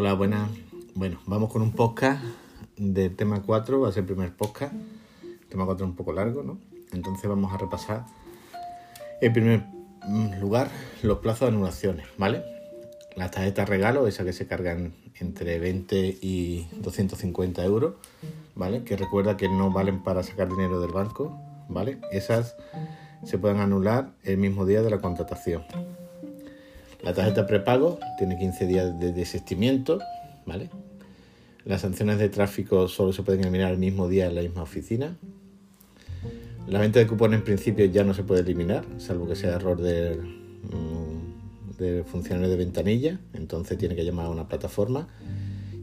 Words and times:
Hola, 0.00 0.14
buenas. 0.14 0.48
Bueno, 0.94 1.18
vamos 1.26 1.52
con 1.52 1.60
un 1.60 1.72
podcast 1.72 2.22
del 2.76 3.16
tema 3.16 3.42
4, 3.42 3.80
va 3.80 3.88
a 3.88 3.90
ser 3.90 4.02
el 4.02 4.06
primer 4.06 4.32
podcast. 4.32 4.72
El 4.72 5.48
tema 5.48 5.64
4 5.64 5.84
es 5.84 5.90
un 5.90 5.96
poco 5.96 6.12
largo, 6.12 6.44
¿no? 6.44 6.60
Entonces 6.92 7.28
vamos 7.28 7.52
a 7.52 7.56
repasar 7.56 8.06
en 9.20 9.32
primer 9.32 9.64
lugar 10.40 10.70
los 11.02 11.18
plazos 11.18 11.40
de 11.40 11.56
anulaciones, 11.56 12.06
¿vale? 12.16 12.44
Las 13.16 13.32
tarjetas 13.32 13.68
regalo, 13.68 14.06
esas 14.06 14.24
que 14.24 14.32
se 14.32 14.46
cargan 14.46 14.94
entre 15.18 15.58
20 15.58 16.18
y 16.22 16.68
250 16.76 17.64
euros, 17.64 17.94
¿vale? 18.54 18.84
Que 18.84 18.96
recuerda 18.96 19.36
que 19.36 19.48
no 19.48 19.72
valen 19.72 20.04
para 20.04 20.22
sacar 20.22 20.48
dinero 20.48 20.80
del 20.80 20.92
banco, 20.92 21.36
¿vale? 21.68 21.98
Esas 22.12 22.54
se 23.24 23.36
pueden 23.36 23.58
anular 23.58 24.12
el 24.22 24.36
mismo 24.36 24.64
día 24.64 24.80
de 24.80 24.90
la 24.90 25.00
contratación. 25.00 25.64
La 27.02 27.14
tarjeta 27.14 27.46
prepago 27.46 27.98
tiene 28.18 28.36
15 28.38 28.66
días 28.66 28.98
de 28.98 29.12
desistimiento, 29.12 30.00
¿vale? 30.46 30.68
Las 31.64 31.82
sanciones 31.82 32.18
de 32.18 32.28
tráfico 32.28 32.88
solo 32.88 33.12
se 33.12 33.22
pueden 33.22 33.42
eliminar 33.42 33.72
el 33.72 33.78
mismo 33.78 34.08
día 34.08 34.26
en 34.26 34.34
la 34.34 34.42
misma 34.42 34.62
oficina. 34.62 35.16
La 36.66 36.80
venta 36.80 36.98
de 36.98 37.06
cupones 37.06 37.38
en 37.38 37.44
principio 37.44 37.84
ya 37.86 38.04
no 38.04 38.14
se 38.14 38.24
puede 38.24 38.40
eliminar, 38.40 38.84
salvo 38.98 39.28
que 39.28 39.36
sea 39.36 39.54
error 39.54 39.80
del, 39.80 40.20
mm, 40.22 42.04
funcionario 42.06 42.48
de 42.48 42.56
ventanilla. 42.56 43.20
Entonces 43.32 43.78
tiene 43.78 43.94
que 43.94 44.04
llamar 44.04 44.26
a 44.26 44.30
una 44.30 44.48
plataforma 44.48 45.06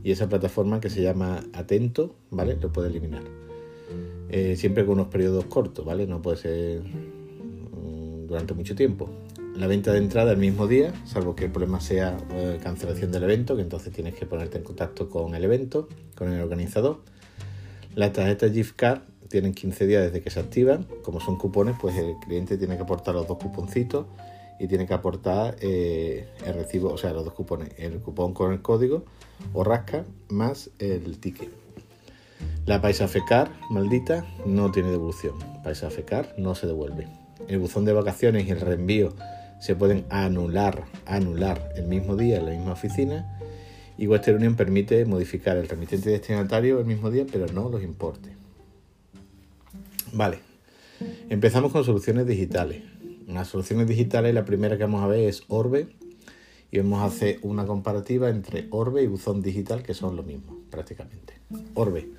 y 0.03 0.11
esa 0.11 0.27
plataforma 0.27 0.81
que 0.81 0.89
se 0.89 1.01
llama 1.01 1.45
Atento, 1.53 2.15
¿vale? 2.29 2.57
Lo 2.61 2.71
puede 2.73 2.89
eliminar. 2.89 3.23
Eh, 4.29 4.55
siempre 4.57 4.85
con 4.85 4.95
unos 4.95 5.07
periodos 5.07 5.45
cortos, 5.45 5.85
¿vale? 5.85 6.07
No 6.07 6.21
puede 6.21 6.37
ser 6.37 6.81
mm, 6.81 8.27
durante 8.27 8.53
mucho 8.53 8.75
tiempo 8.75 9.09
la 9.57 9.67
venta 9.67 9.91
de 9.91 9.99
entrada 9.99 10.31
el 10.31 10.37
mismo 10.37 10.67
día, 10.67 10.93
salvo 11.05 11.35
que 11.35 11.45
el 11.45 11.51
problema 11.51 11.79
sea 11.79 12.17
eh, 12.31 12.59
cancelación 12.61 13.11
del 13.11 13.23
evento, 13.23 13.55
que 13.55 13.61
entonces 13.61 13.93
tienes 13.93 14.13
que 14.15 14.25
ponerte 14.25 14.57
en 14.57 14.63
contacto 14.63 15.09
con 15.09 15.33
el 15.33 15.43
evento, 15.43 15.87
con 16.15 16.31
el 16.31 16.41
organizador. 16.41 17.01
Las 17.95 18.11
tarjetas 18.11 18.51
gift 18.51 18.75
card 18.75 18.99
tienen 19.29 19.53
15 19.53 19.87
días 19.87 20.03
desde 20.03 20.21
que 20.21 20.29
se 20.29 20.39
activan. 20.39 20.85
Como 21.03 21.21
son 21.21 21.37
cupones, 21.37 21.75
pues 21.79 21.95
el 21.95 22.15
cliente 22.25 22.57
tiene 22.57 22.75
que 22.75 22.83
aportar 22.83 23.15
los 23.15 23.27
dos 23.27 23.37
cuponcitos 23.37 24.07
y 24.59 24.67
tiene 24.67 24.85
que 24.85 24.93
aportar 24.93 25.55
eh, 25.61 26.27
el 26.45 26.53
recibo, 26.53 26.91
o 26.91 26.97
sea, 26.97 27.13
los 27.13 27.23
dos 27.23 27.33
cupones, 27.33 27.69
el 27.77 27.99
cupón 27.99 28.33
con 28.33 28.51
el 28.51 28.61
código 28.61 29.05
o 29.53 29.63
rasca 29.63 30.05
más 30.29 30.69
el 30.79 31.17
ticket. 31.19 31.49
La 32.65 32.81
Paisa 32.81 33.07
Fecar, 33.07 33.51
maldita, 33.69 34.25
no 34.45 34.71
tiene 34.71 34.91
devolución. 34.91 35.35
Paisa 35.63 35.89
Fecar 35.89 36.33
no 36.37 36.55
se 36.55 36.67
devuelve. 36.67 37.07
El 37.47 37.59
buzón 37.59 37.85
de 37.85 37.93
vacaciones 37.93 38.47
y 38.47 38.51
el 38.51 38.59
reenvío 38.59 39.13
se 39.59 39.75
pueden 39.75 40.05
anular, 40.09 40.85
anular 41.05 41.73
el 41.75 41.85
mismo 41.85 42.15
día 42.15 42.37
en 42.37 42.45
la 42.45 42.51
misma 42.51 42.73
oficina 42.73 43.39
y 43.97 44.07
Western 44.07 44.37
Union 44.37 44.55
permite 44.55 45.05
modificar 45.05 45.57
el 45.57 45.67
remitente 45.67 46.09
destinatario 46.09 46.79
el 46.79 46.85
mismo 46.85 47.11
día, 47.11 47.25
pero 47.31 47.47
no 47.47 47.69
los 47.69 47.81
importes. 47.81 48.33
Vale, 50.13 50.39
empezamos 51.29 51.71
con 51.71 51.83
soluciones 51.83 52.27
digitales. 52.27 52.83
Las 53.27 53.47
soluciones 53.47 53.87
digitales, 53.87 54.33
la 54.33 54.45
primera 54.45 54.77
que 54.77 54.83
vamos 54.83 55.03
a 55.03 55.07
ver 55.07 55.21
es 55.21 55.43
Orbe 55.47 55.87
y 56.71 56.77
vamos 56.77 57.01
a 57.01 57.05
hacer 57.05 57.39
una 57.41 57.65
comparativa 57.65 58.29
entre 58.29 58.67
Orbe 58.69 59.01
y 59.01 59.07
buzón 59.07 59.41
digital 59.41 59.81
que 59.81 59.93
son 59.93 60.15
lo 60.15 60.23
mismo 60.23 60.59
prácticamente. 60.69 61.33
Orbe. 61.73 62.09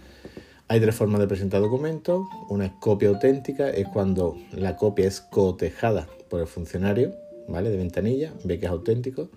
Hay 0.68 0.80
tres 0.80 0.96
formas 0.96 1.20
de 1.20 1.28
presentar 1.28 1.60
documentos. 1.60 2.26
Una 2.48 2.66
es 2.66 2.72
copia 2.80 3.10
auténtica, 3.10 3.70
es 3.70 3.86
cuando 3.88 4.36
la 4.50 4.76
copia 4.76 5.06
es 5.06 5.20
cotejada 5.20 6.08
por 6.28 6.40
el 6.40 6.48
funcionario 6.48 7.14
¿vale? 7.48 7.70
De 7.70 7.76
ventanilla, 7.76 8.32
ve 8.44 8.58
que 8.58 8.66
es 8.66 8.72
auténtico, 8.72 9.28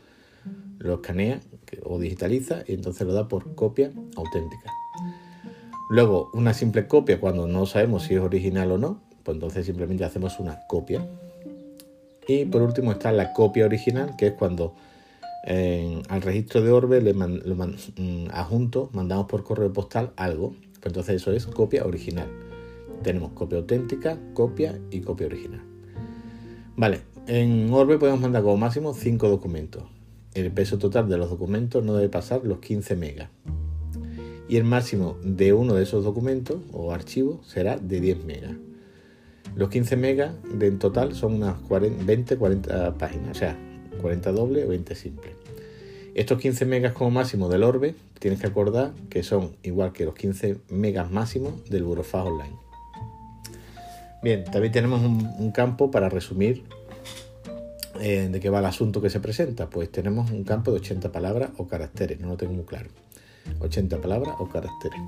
lo 0.79 0.95
escanea 0.95 1.39
o 1.83 1.99
digitaliza 1.99 2.63
y 2.67 2.73
entonces 2.73 3.05
lo 3.05 3.13
da 3.13 3.27
por 3.27 3.55
copia 3.55 3.91
auténtica. 4.15 4.71
Luego, 5.89 6.29
una 6.33 6.53
simple 6.53 6.87
copia 6.87 7.19
cuando 7.19 7.47
no 7.47 7.65
sabemos 7.65 8.03
si 8.03 8.15
es 8.15 8.21
original 8.21 8.71
o 8.71 8.77
no, 8.77 9.01
pues 9.23 9.35
entonces 9.35 9.65
simplemente 9.65 10.03
hacemos 10.03 10.39
una 10.39 10.59
copia. 10.67 11.05
Y 12.27 12.45
por 12.45 12.61
último 12.61 12.91
está 12.91 13.11
la 13.11 13.33
copia 13.33 13.65
original, 13.65 14.15
que 14.15 14.27
es 14.27 14.33
cuando 14.33 14.75
al 16.09 16.21
registro 16.21 16.61
de 16.61 16.71
Orbe 16.71 17.01
le 17.01 17.13
mm, 17.13 18.29
adjunto, 18.31 18.89
mandamos 18.93 19.25
por 19.25 19.43
correo 19.43 19.73
postal 19.73 20.11
algo. 20.15 20.49
Pues 20.73 20.85
entonces 20.85 21.15
eso 21.15 21.31
es 21.31 21.45
copia 21.47 21.85
original. 21.85 22.27
Tenemos 23.03 23.31
copia 23.31 23.57
auténtica, 23.57 24.17
copia 24.33 24.79
y 24.91 25.01
copia 25.01 25.27
original. 25.27 25.61
Vale, 26.75 27.01
en 27.29 27.71
Orbe 27.71 27.99
podemos 27.99 28.19
mandar 28.19 28.41
como 28.41 28.57
máximo 28.57 28.95
5 28.95 29.29
documentos. 29.29 29.83
El 30.33 30.51
peso 30.51 30.79
total 30.79 31.07
de 31.09 31.17
los 31.17 31.29
documentos 31.29 31.83
no 31.83 31.93
debe 31.93 32.09
pasar 32.09 32.41
los 32.43 32.57
15 32.57 32.95
megas. 32.95 33.29
Y 34.47 34.57
el 34.57 34.63
máximo 34.63 35.15
de 35.23 35.53
uno 35.53 35.75
de 35.75 35.83
esos 35.83 36.03
documentos 36.03 36.57
o 36.73 36.91
archivos 36.91 37.45
será 37.45 37.77
de 37.77 38.01
10 38.01 38.25
megas. 38.25 38.53
Los 39.55 39.69
15 39.69 39.95
megas 39.95 40.33
de 40.55 40.67
en 40.67 40.79
total 40.79 41.13
son 41.13 41.35
unas 41.35 41.61
20-40 41.61 42.97
páginas, 42.97 43.29
o 43.29 43.39
sea, 43.39 43.55
40 44.01 44.31
doble 44.31 44.65
o 44.65 44.69
20 44.69 44.95
simple. 44.95 45.35
Estos 46.15 46.39
15 46.39 46.65
megas 46.65 46.93
como 46.93 47.11
máximo 47.11 47.47
del 47.47 47.61
Orbe 47.61 47.93
tienes 48.17 48.39
que 48.41 48.47
acordar 48.47 48.93
que 49.11 49.21
son 49.21 49.55
igual 49.61 49.93
que 49.93 50.05
los 50.05 50.15
15 50.15 50.57
megas 50.69 51.11
máximos 51.11 51.69
del 51.69 51.83
Burofax 51.83 52.25
Online. 52.25 52.55
Bien, 54.23 54.43
también 54.45 54.73
tenemos 54.73 54.99
un 55.01 55.51
campo 55.51 55.91
para 55.91 56.09
resumir 56.09 56.63
eh, 58.01 58.29
¿De 58.31 58.39
qué 58.39 58.49
va 58.49 58.59
el 58.59 58.65
asunto 58.65 59.01
que 59.01 59.09
se 59.09 59.19
presenta? 59.19 59.69
Pues 59.69 59.91
tenemos 59.91 60.31
un 60.31 60.43
campo 60.43 60.71
de 60.71 60.77
80 60.77 61.11
palabras 61.11 61.51
o 61.57 61.67
caracteres, 61.67 62.19
no 62.19 62.29
lo 62.29 62.37
tengo 62.37 62.53
muy 62.53 62.65
claro. 62.65 62.89
80 63.59 63.97
palabras 63.99 64.35
o 64.39 64.47
caracteres. 64.47 64.99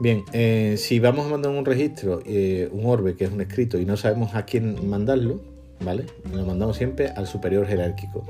Bien, 0.00 0.24
eh, 0.32 0.76
si 0.78 0.98
vamos 0.98 1.26
a 1.26 1.28
mandar 1.28 1.52
un 1.52 1.64
registro, 1.64 2.22
eh, 2.24 2.68
un 2.72 2.86
orbe, 2.86 3.16
que 3.16 3.24
es 3.24 3.32
un 3.32 3.40
escrito, 3.42 3.78
y 3.78 3.84
no 3.84 3.96
sabemos 3.96 4.34
a 4.34 4.46
quién 4.46 4.88
mandarlo, 4.88 5.42
¿vale? 5.84 6.06
Lo 6.32 6.46
mandamos 6.46 6.76
siempre 6.76 7.08
al 7.08 7.26
superior 7.26 7.66
jerárquico. 7.66 8.24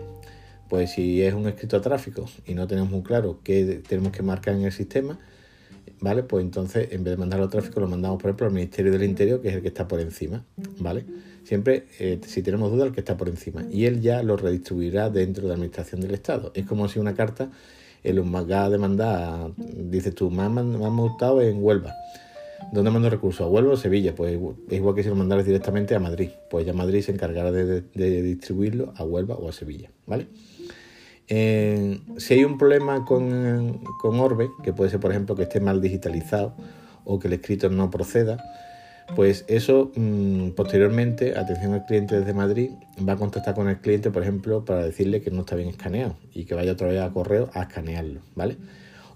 Pues 0.69 0.91
si 0.93 1.23
es 1.23 1.33
un 1.33 1.47
escrito 1.47 1.77
a 1.77 1.81
tráfico 1.81 2.27
y 2.47 2.55
no 2.55 2.67
tenemos 2.67 2.91
muy 2.91 3.03
claro 3.03 3.41
qué 3.43 3.83
tenemos 3.89 4.13
que 4.13 4.23
marcar 4.23 4.55
en 4.55 4.65
el 4.65 4.73
sistema, 4.73 5.19
¿vale? 6.01 6.23
Pues 6.23 6.45
entonces, 6.45 6.89
en 6.91 7.05
vez 7.05 7.13
de 7.13 7.17
mandarlo 7.19 7.47
a 7.47 7.51
tráfico, 7.51 7.81
lo 7.81 7.89
mandamos, 7.89 8.21
por 8.21 8.31
ejemplo, 8.31 8.47
al 8.47 8.53
Ministerio 8.53 8.93
del 8.93 9.05
Interior, 9.05 9.41
que 9.41 9.49
es 9.49 9.55
el 9.55 9.63
que 9.63 9.69
está 9.69 9.87
por 9.87 10.01
encima, 10.01 10.45
¿vale? 10.79 11.05
Siempre, 11.51 11.87
eh, 11.99 12.21
si 12.25 12.45
tenemos 12.45 12.71
duda, 12.71 12.87
el 12.87 12.93
que 12.93 13.01
está 13.01 13.17
por 13.17 13.29
encima. 13.29 13.65
Y 13.73 13.87
él 13.87 14.01
ya 14.01 14.23
lo 14.23 14.37
redistribuirá 14.37 15.11
dentro 15.11 15.43
de 15.43 15.49
la 15.49 15.55
Administración 15.55 16.01
del 16.01 16.15
Estado. 16.15 16.53
Es 16.55 16.65
como 16.65 16.87
si 16.87 17.01
una 17.01 17.15
carta, 17.15 17.51
él 18.05 18.23
va 18.23 18.65
a 18.65 18.71
demandar, 18.71 19.51
dice 19.57 20.13
tú, 20.13 20.31
me 20.31 20.45
han, 20.45 20.55
multado 20.93 21.43
en 21.43 21.61
Huelva. 21.61 21.93
¿Dónde 22.71 22.93
mando 22.93 23.11
recursos? 23.11 23.45
¿A 23.45 23.49
Huelva 23.51 23.73
o 23.73 23.77
Sevilla? 23.77 24.15
Pues 24.15 24.39
es 24.69 24.77
igual 24.77 24.95
que 24.95 25.03
si 25.03 25.09
lo 25.09 25.17
mandaras 25.17 25.45
directamente 25.45 25.93
a 25.97 25.99
Madrid. 25.99 26.29
Pues 26.49 26.65
ya 26.65 26.73
Madrid 26.73 27.03
se 27.03 27.11
encargará 27.11 27.51
de, 27.51 27.83
distribuirlo 28.23 28.93
a 28.95 29.03
Huelva 29.03 29.35
o 29.35 29.49
a 29.49 29.53
Sevilla, 29.53 29.91
¿vale? 30.07 30.29
Si 31.27 32.35
hay 32.35 32.45
un 32.45 32.59
problema 32.59 33.05
con, 33.05 33.81
Orbe, 34.05 34.51
que 34.63 34.73
puede 34.73 34.89
ser 34.89 35.01
por 35.01 35.11
ejemplo 35.11 35.35
que 35.35 35.43
esté 35.43 35.59
mal 35.59 35.81
digitalizado 35.81 36.55
o 37.05 37.19
que 37.19 37.27
el 37.27 37.35
escrito 37.35 37.69
no 37.71 37.91
proceda, 37.91 38.39
pues 39.17 39.45
eso 39.49 39.91
mm, 39.95 40.51
posteriormente, 40.51 41.37
atención 41.37 41.75
al 41.75 41.85
cliente 41.85 42.19
desde 42.19 42.33
Madrid, 42.33 42.71
va 43.07 43.15
a 43.15 43.17
contactar 43.17 43.55
con 43.55 43.69
el 43.69 43.79
cliente, 43.81 44.11
por 44.11 44.23
ejemplo, 44.23 44.65
para 44.65 44.85
decirle 44.85 45.21
que 45.21 45.31
no 45.31 45.41
está 45.41 45.57
bien 45.57 45.69
escaneado 45.69 46.17
y 46.33 46.45
que 46.45 46.55
vaya 46.55 46.73
otra 46.73 46.89
vez 46.89 47.01
a 47.01 47.11
correo 47.11 47.51
a 47.55 47.63
escanearlo, 47.63 48.21
¿vale? 48.35 48.57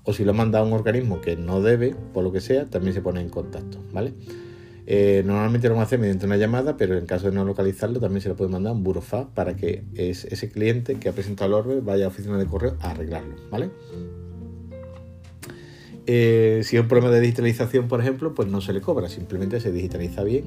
O 0.05 0.13
si 0.13 0.25
lo 0.25 0.35
manda 0.35 0.59
a 0.59 0.63
un 0.63 0.73
organismo 0.73 1.21
que 1.21 1.37
no 1.37 1.63
debe, 1.63 1.95
por 2.13 2.25
lo 2.25 2.33
que 2.33 2.41
sea, 2.41 2.67
también 2.67 2.95
se 2.95 3.01
pone 3.01 3.21
en 3.21 3.31
contacto, 3.31 3.79
¿vale? 3.93 4.13
Eh, 4.87 5.23
normalmente 5.25 5.69
lo 5.69 5.75
vamos 5.75 5.87
a 5.87 5.87
hacer 5.87 5.99
mediante 5.99 6.27
una 6.27 6.37
llamada, 6.37 6.77
pero 6.77 6.99
en 6.99 7.07
caso 7.07 7.31
de 7.31 7.33
no 7.35 7.45
localizarlo 7.45 8.01
también 8.01 8.21
se 8.21 8.29
le 8.29 8.35
puede 8.35 8.51
mandar 8.51 8.75
un 8.75 8.85
burofax 8.85 9.31
para 9.35 9.57
que 9.57 9.85
ese 9.97 10.51
cliente 10.51 10.97
que 10.97 11.09
ha 11.09 11.13
presentado 11.13 11.49
el 11.49 11.55
orbe 11.55 11.81
vaya 11.81 12.05
a 12.05 12.09
la 12.09 12.09
oficina 12.09 12.37
de 12.37 12.45
correo 12.47 12.77
a 12.81 12.91
arreglarlo, 12.91 13.37
¿vale? 13.51 13.71
Eh, 16.07 16.61
si 16.65 16.77
es 16.77 16.83
un 16.83 16.89
problema 16.89 17.11
de 17.11 17.21
digitalización, 17.21 17.89
por 17.89 18.01
ejemplo, 18.01 18.35
pues 18.35 18.49
no 18.49 18.61
se 18.61 18.73
le 18.73 18.81
cobra, 18.81 19.09
simplemente 19.09 19.61
se 19.61 19.73
digitaliza 19.73 20.23
bien 20.23 20.45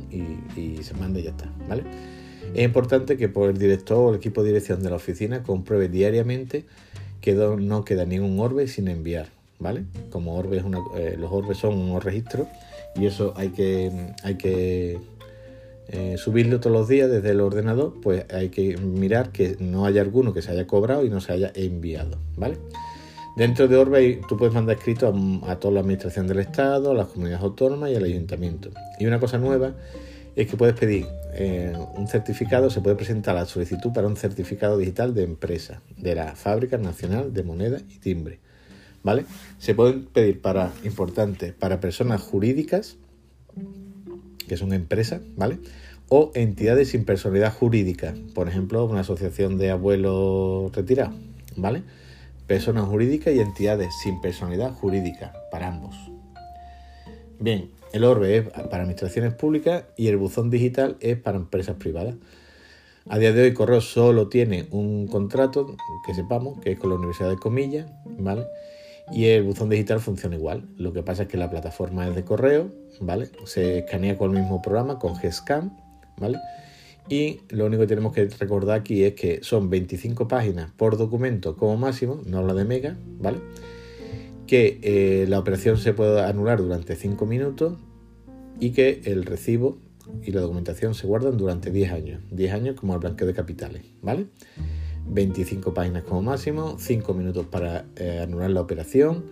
y, 0.55 0.83
se 0.83 0.93
manda 0.93 1.19
y 1.19 1.23
ya 1.23 1.31
está, 1.31 1.51
¿vale? 1.67 1.83
Es 2.53 2.63
importante 2.63 3.17
que 3.17 3.27
por 3.27 3.49
el 3.49 3.57
director 3.57 3.97
o 3.97 4.09
el 4.11 4.15
equipo 4.17 4.43
de 4.43 4.49
dirección 4.49 4.83
de 4.83 4.89
la 4.89 4.97
oficina 4.97 5.43
compruebe 5.43 5.89
diariamente 5.89 6.65
que 7.21 7.33
no 7.33 7.83
queda 7.83 8.05
ningún 8.05 8.39
orbe 8.39 8.67
sin 8.67 8.87
enviar, 8.87 9.27
¿vale? 9.59 9.83
Como 10.11 10.35
orbe 10.35 10.63
eh, 10.95 11.15
los 11.19 11.31
orbes 11.31 11.57
son 11.57 11.75
unos 11.75 12.03
registros 12.03 12.47
y 12.95 13.07
eso 13.07 13.33
hay 13.35 13.49
que, 13.49 13.91
hay 14.23 14.35
que 14.35 14.99
eh, 15.89 16.15
subirlo 16.17 16.59
todos 16.59 16.75
los 16.75 16.87
días 16.87 17.09
desde 17.09 17.31
el 17.31 17.41
ordenador, 17.41 17.95
pues 18.01 18.25
hay 18.31 18.49
que 18.49 18.77
mirar 18.77 19.31
que 19.31 19.57
no 19.59 19.85
haya 19.85 20.01
alguno 20.01 20.33
que 20.33 20.41
se 20.41 20.51
haya 20.51 20.67
cobrado 20.67 21.03
y 21.03 21.09
no 21.09 21.19
se 21.19 21.33
haya 21.33 21.51
enviado, 21.55 22.17
¿vale? 22.35 22.57
Dentro 23.37 23.67
de 23.67 23.77
Orbe 23.77 24.19
tú 24.27 24.35
puedes 24.35 24.51
mandar 24.51 24.77
escrito 24.77 25.13
a, 25.43 25.59
toda 25.59 25.75
la 25.75 25.81
administración 25.81 26.25
del 26.25 26.39
Estado, 26.39 26.89
a 26.89 26.95
las 26.95 27.09
comunidades 27.09 27.43
autónomas 27.43 27.91
y 27.91 27.95
al 27.95 28.03
ayuntamiento. 28.03 28.71
Y 28.99 29.05
una 29.05 29.19
cosa 29.19 29.37
nueva 29.37 29.75
es 30.35 30.47
que 30.47 30.57
puedes 30.57 30.73
pedir 30.73 31.05
eh, 31.33 31.71
un 31.97 32.07
certificado, 32.07 32.71
se 32.71 32.81
puede 32.81 32.95
presentar 32.95 33.35
la 33.35 33.45
solicitud 33.45 33.93
para 33.93 34.07
un 34.07 34.17
certificado 34.17 34.79
digital 34.79 35.13
de 35.13 35.21
empresa, 35.21 35.83
de 35.97 36.15
la 36.15 36.35
Fábrica 36.35 36.79
Nacional 36.79 37.31
de 37.31 37.43
Moneda 37.43 37.77
y 37.87 37.99
Timbre. 37.99 38.39
¿Vale? 39.03 39.25
Se 39.59 39.75
pueden 39.75 40.05
pedir 40.05 40.41
para, 40.41 40.73
importante, 40.83 41.53
para 41.53 41.79
personas 41.79 42.23
jurídicas, 42.23 42.97
que 44.47 44.57
son 44.57 44.73
empresas, 44.73 45.21
¿vale? 45.35 45.59
O 46.09 46.31
entidades 46.33 46.89
sin 46.89 47.05
personalidad 47.05 47.53
jurídica, 47.53 48.15
por 48.33 48.49
ejemplo, 48.49 48.83
una 48.85 49.01
asociación 49.01 49.59
de 49.59 49.69
abuelos 49.69 50.75
retirados, 50.75 51.13
¿vale? 51.55 51.83
Personas 52.47 52.85
jurídicas 52.87 53.33
y 53.33 53.39
entidades 53.39 53.93
sin 54.01 54.21
personalidad 54.21 54.73
jurídica, 54.73 55.33
para 55.51 55.67
ambos. 55.67 55.95
Bien, 57.39 57.71
el 57.91 58.03
Orbe 58.05 58.37
es 58.37 58.43
para 58.49 58.83
administraciones 58.83 59.33
públicas 59.33 59.83
y 59.97 60.07
el 60.07 60.17
buzón 60.17 60.49
digital 60.49 60.97
es 61.01 61.17
para 61.17 61.37
empresas 61.37 61.75
privadas. 61.75 62.15
A 63.09 63.17
día 63.17 63.31
de 63.33 63.43
hoy 63.43 63.53
Correo 63.53 63.81
solo 63.81 64.27
tiene 64.27 64.67
un 64.71 65.07
contrato, 65.07 65.75
que 66.05 66.13
sepamos, 66.13 66.59
que 66.59 66.71
es 66.71 66.79
con 66.79 66.89
la 66.89 66.95
Universidad 66.95 67.29
de 67.29 67.37
Comillas, 67.37 67.89
¿vale? 68.05 68.45
Y 69.11 69.25
el 69.25 69.43
buzón 69.43 69.69
digital 69.69 69.99
funciona 69.99 70.35
igual. 70.35 70.67
Lo 70.77 70.93
que 70.93 71.03
pasa 71.03 71.23
es 71.23 71.29
que 71.29 71.37
la 71.37 71.49
plataforma 71.49 72.07
es 72.07 72.15
de 72.15 72.23
correo, 72.23 72.71
¿vale? 73.01 73.29
Se 73.45 73.79
escanea 73.79 74.17
con 74.17 74.31
el 74.35 74.41
mismo 74.41 74.61
programa, 74.61 74.99
con 74.99 75.15
GSCAN, 75.15 75.77
¿vale? 76.17 76.37
Y 77.09 77.39
lo 77.49 77.65
único 77.65 77.81
que 77.81 77.87
tenemos 77.87 78.13
que 78.13 78.25
recordar 78.25 78.79
aquí 78.79 79.03
es 79.03 79.13
que 79.13 79.39
son 79.41 79.69
25 79.69 80.27
páginas 80.27 80.71
por 80.75 80.97
documento 80.97 81.55
como 81.55 81.77
máximo, 81.77 82.21
no 82.25 82.39
habla 82.39 82.53
de 82.53 82.65
mega, 82.65 82.97
¿vale? 83.19 83.39
que 84.47 84.79
eh, 84.81 85.25
la 85.27 85.39
operación 85.39 85.77
se 85.77 85.93
puede 85.93 86.21
anular 86.21 86.59
durante 86.59 86.95
5 86.95 87.25
minutos 87.25 87.77
y 88.59 88.71
que 88.71 89.01
el 89.03 89.25
recibo 89.25 89.77
y 90.23 90.31
la 90.31 90.39
documentación 90.39 90.95
se 90.95 91.05
guardan 91.05 91.37
durante 91.37 91.69
10 91.69 91.91
años. 91.91 92.21
10 92.31 92.53
años 92.53 92.75
como 92.79 92.93
el 92.93 92.99
blanqueo 93.01 93.27
de 93.27 93.33
capitales, 93.33 93.83
¿vale? 94.01 94.27
25 95.09 95.73
páginas 95.73 96.03
como 96.03 96.21
máximo, 96.21 96.77
5 96.79 97.13
minutos 97.13 97.45
para 97.45 97.85
eh, 97.97 98.21
anular 98.23 98.49
la 98.49 98.61
operación 98.61 99.25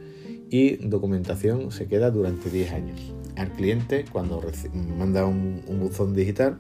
y 0.50 0.76
documentación 0.76 1.72
se 1.72 1.88
queda 1.88 2.12
durante 2.12 2.50
10 2.50 2.72
años. 2.74 3.14
Al 3.38 3.52
cliente, 3.54 4.06
cuando 4.12 4.42
manda 4.98 5.26
un, 5.26 5.62
un, 5.68 5.80
buzón 5.80 6.14
digital, 6.14 6.60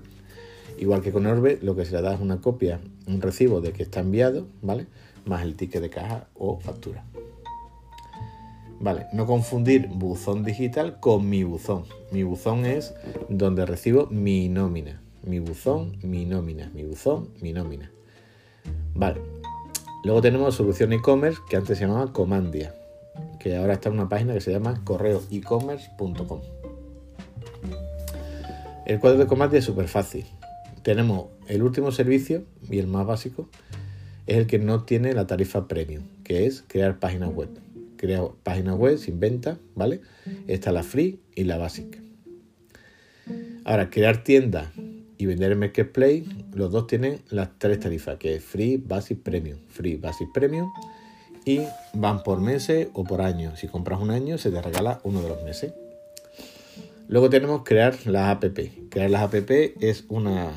igual 0.78 1.02
que 1.02 1.12
con 1.12 1.26
Orbe, 1.26 1.60
lo 1.62 1.76
que 1.76 1.86
se 1.86 1.96
le 1.96 2.02
da 2.02 2.14
es 2.14 2.20
una 2.20 2.42
copia, 2.42 2.80
un 3.08 3.22
recibo 3.22 3.62
de 3.62 3.72
que 3.72 3.84
está 3.84 4.00
enviado, 4.00 4.48
¿vale? 4.62 4.88
Más 5.26 5.44
el 5.44 5.56
ticket 5.56 5.82
de 5.82 5.90
caja 5.90 6.28
o 6.36 6.60
factura. 6.60 7.04
Vale, 8.80 9.08
no 9.14 9.26
confundir 9.26 9.88
buzón 9.88 10.44
digital 10.44 11.00
con 11.00 11.30
mi 11.30 11.44
buzón. 11.44 11.86
Mi 12.12 12.24
buzón 12.24 12.66
es 12.66 12.94
donde 13.30 13.66
recibo 13.66 14.08
mi 14.08 14.50
nómina. 14.50 15.02
Mi 15.24 15.40
buzón, 15.40 15.98
mi 16.04 16.26
nómina. 16.26 16.70
Mi 16.74 16.84
buzón, 16.84 17.30
mi 17.42 17.54
nómina. 17.54 17.92
Vale. 18.94 19.22
Luego 20.04 20.22
tenemos 20.22 20.54
solución 20.54 20.94
e-commerce 20.94 21.40
que 21.50 21.56
antes 21.56 21.80
se 21.80 21.88
llamaba 21.88 22.14
Comandia, 22.14 22.76
que 23.40 23.56
ahora 23.56 23.74
está 23.74 23.90
en 23.90 23.96
una 23.96 24.08
página 24.08 24.34
que 24.34 24.42
se 24.42 24.52
llama 24.52 24.82
correoecommerce.com. 24.84 26.42
El 28.86 29.00
cuadro 29.00 29.18
de 29.18 29.26
Comandia 29.26 29.60
es 29.60 29.66
súper 29.66 29.88
fácil. 29.88 30.28
Tenemos 30.86 31.26
el 31.50 31.64
último 31.64 31.92
servicio 31.92 32.46
y 32.70 32.80
el 32.80 32.88
más 32.88 33.06
básico 33.06 33.50
es 34.26 34.38
el 34.38 34.48
que 34.48 34.60
no 34.60 34.86
tiene 34.86 35.14
la 35.14 35.28
tarifa 35.28 35.68
premium, 35.68 36.04
que 36.24 36.46
es 36.46 36.64
crear 36.68 37.00
páginas 37.00 37.34
web 37.34 37.50
crea 38.06 38.28
páginas 38.44 38.78
web 38.78 38.98
sin 38.98 39.20
venta, 39.20 39.58
¿vale? 39.76 40.02
Está 40.48 40.72
la 40.72 40.84
free 40.84 41.20
y 41.36 41.44
la 41.44 41.58
básica. 41.58 42.00
Ahora, 43.64 43.90
crear 43.90 44.24
tiendas 44.24 44.68
y 45.18 45.26
vender 45.26 45.54
en 45.54 45.60
Marketplace, 45.60 46.26
los 46.54 46.72
dos 46.72 46.88
tienen 46.88 47.22
las 47.30 47.50
tres 47.58 47.80
tarifas, 47.80 48.18
que 48.18 48.36
es 48.36 48.44
Free, 48.44 48.78
Basic, 48.78 49.22
Premium. 49.22 49.60
Free, 49.70 49.96
Basic, 49.96 50.32
Premium. 50.34 50.72
Y 51.46 51.62
van 51.94 52.24
por 52.24 52.42
meses 52.42 52.90
o 52.94 53.04
por 53.04 53.22
año. 53.22 53.56
Si 53.56 53.68
compras 53.68 54.00
un 54.02 54.12
año, 54.12 54.38
se 54.38 54.52
te 54.52 54.62
regala 54.62 55.00
uno 55.04 55.22
de 55.22 55.30
los 55.30 55.44
meses. 55.44 55.74
Luego 57.08 57.30
tenemos 57.30 57.64
crear 57.64 57.96
las 58.06 58.30
app. 58.30 58.46
Crear 58.90 59.10
las 59.10 59.22
app 59.22 59.52
es 59.52 60.06
una, 60.10 60.52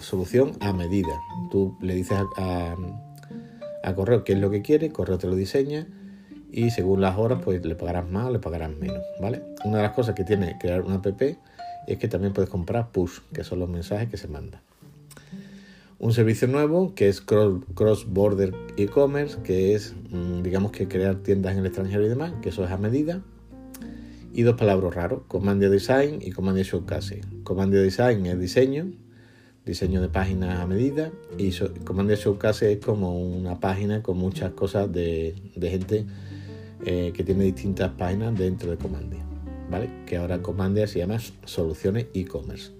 solución 0.00 0.52
a 0.60 0.72
medida. 0.72 1.20
Tú 1.50 1.76
le 1.80 1.94
dices 1.94 2.18
a, 2.36 2.76
a 3.82 3.94
Correo 3.94 4.24
qué 4.24 4.34
es 4.34 4.38
lo 4.38 4.50
que 4.50 4.62
quiere, 4.62 4.90
Correo 4.90 5.18
te 5.18 5.26
lo 5.26 5.34
diseña 5.34 5.86
y 6.52 6.70
según 6.70 7.00
las 7.00 7.16
horas 7.16 7.40
pues 7.44 7.64
le 7.64 7.74
pagarás 7.74 8.08
más 8.08 8.26
o 8.26 8.30
le 8.30 8.38
pagarás 8.38 8.70
menos, 8.76 9.02
¿vale? 9.20 9.42
Una 9.64 9.78
de 9.78 9.82
las 9.84 9.92
cosas 9.92 10.14
que 10.14 10.24
tiene 10.24 10.56
crear 10.58 10.82
una 10.82 10.96
app 10.96 11.22
es 11.86 11.98
que 11.98 12.08
también 12.08 12.32
puedes 12.32 12.50
comprar 12.50 12.90
push, 12.90 13.20
que 13.32 13.44
son 13.44 13.58
los 13.58 13.68
mensajes 13.68 14.08
que 14.08 14.16
se 14.16 14.28
mandan. 14.28 14.60
Un 15.98 16.12
servicio 16.12 16.48
nuevo 16.48 16.94
que 16.94 17.08
es 17.08 17.20
Cross 17.20 18.06
Border 18.08 18.54
E-Commerce, 18.78 19.38
que 19.42 19.74
es, 19.74 19.94
mm, 20.10 20.42
digamos 20.42 20.72
que 20.72 20.88
crear 20.88 21.16
tiendas 21.16 21.52
en 21.52 21.58
el 21.58 21.66
extranjero 21.66 22.04
y 22.04 22.08
demás, 22.08 22.32
que 22.40 22.48
eso 22.48 22.64
es 22.64 22.70
a 22.70 22.78
medida. 22.78 23.22
Y 24.32 24.42
dos 24.42 24.56
palabras 24.56 24.94
raros, 24.94 25.22
Command 25.28 25.62
Design 25.62 26.20
y 26.22 26.30
Command 26.30 26.58
Showcase. 26.58 27.20
Command 27.42 27.74
Design 27.74 28.24
es 28.26 28.38
diseño, 28.38 28.92
diseño 29.70 30.00
de 30.00 30.08
páginas 30.08 30.58
a 30.58 30.66
medida, 30.66 31.12
y 31.38 31.52
Command 31.84 32.10
Showcase 32.10 32.72
es 32.72 32.78
como 32.84 33.20
una 33.20 33.60
página 33.60 34.02
con 34.02 34.18
muchas 34.18 34.50
cosas 34.50 34.92
de, 34.92 35.34
gente 35.60 36.06
eh, 36.84 37.12
que 37.14 37.22
tiene 37.22 37.44
distintas 37.44 37.92
páginas 37.92 38.36
dentro 38.36 38.72
de 38.72 38.76
Comandia, 38.76 39.20
¿vale? 39.70 39.88
Que 40.06 40.16
ahora 40.16 40.42
Comandia 40.42 40.88
se 40.88 40.98
llama 40.98 41.18
Soluciones 41.44 42.06
e-commerce. 42.14 42.72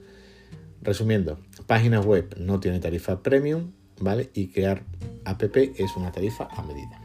Resumiendo, 0.83 1.39
páginas 1.69 2.05
web 2.05 2.35
no 2.39 2.59
tiene 2.59 2.81
tarifa 2.81 3.23
premium, 3.23 3.71
¿vale? 4.01 4.31
Y 4.35 4.49
crear 4.49 4.83
app 5.25 5.43
es 5.57 5.97
una 5.97 6.11
tarifa 6.11 6.49
a 6.51 6.63
medida. 6.65 7.01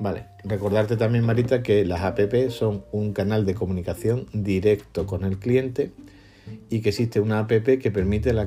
Vale, 0.00 0.26
recordarte 0.42 0.96
también, 0.96 1.24
Marita, 1.24 1.62
que 1.62 1.84
las 1.84 2.00
app 2.00 2.18
son 2.50 2.84
un 2.90 3.12
canal 3.12 3.46
de 3.46 3.54
comunicación 3.54 4.26
directo 4.32 5.06
con 5.06 5.24
el 5.24 5.38
cliente 5.38 5.92
y 6.68 6.80
que 6.80 6.90
existe 6.90 7.20
una 7.20 7.40
app 7.40 7.50
que 7.50 7.90
permite 7.90 8.32
la, 8.32 8.46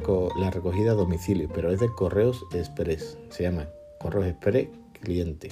recogida 0.52 0.92
a 0.92 0.96
domicilio, 0.96 1.50
pero 1.54 1.72
es 1.72 1.80
de 1.80 1.90
correos 1.90 2.46
express. 2.54 3.18
Se 3.30 3.44
llama 3.44 3.68
Correos 4.00 4.28
Express 4.28 4.68
Cliente. 5.02 5.50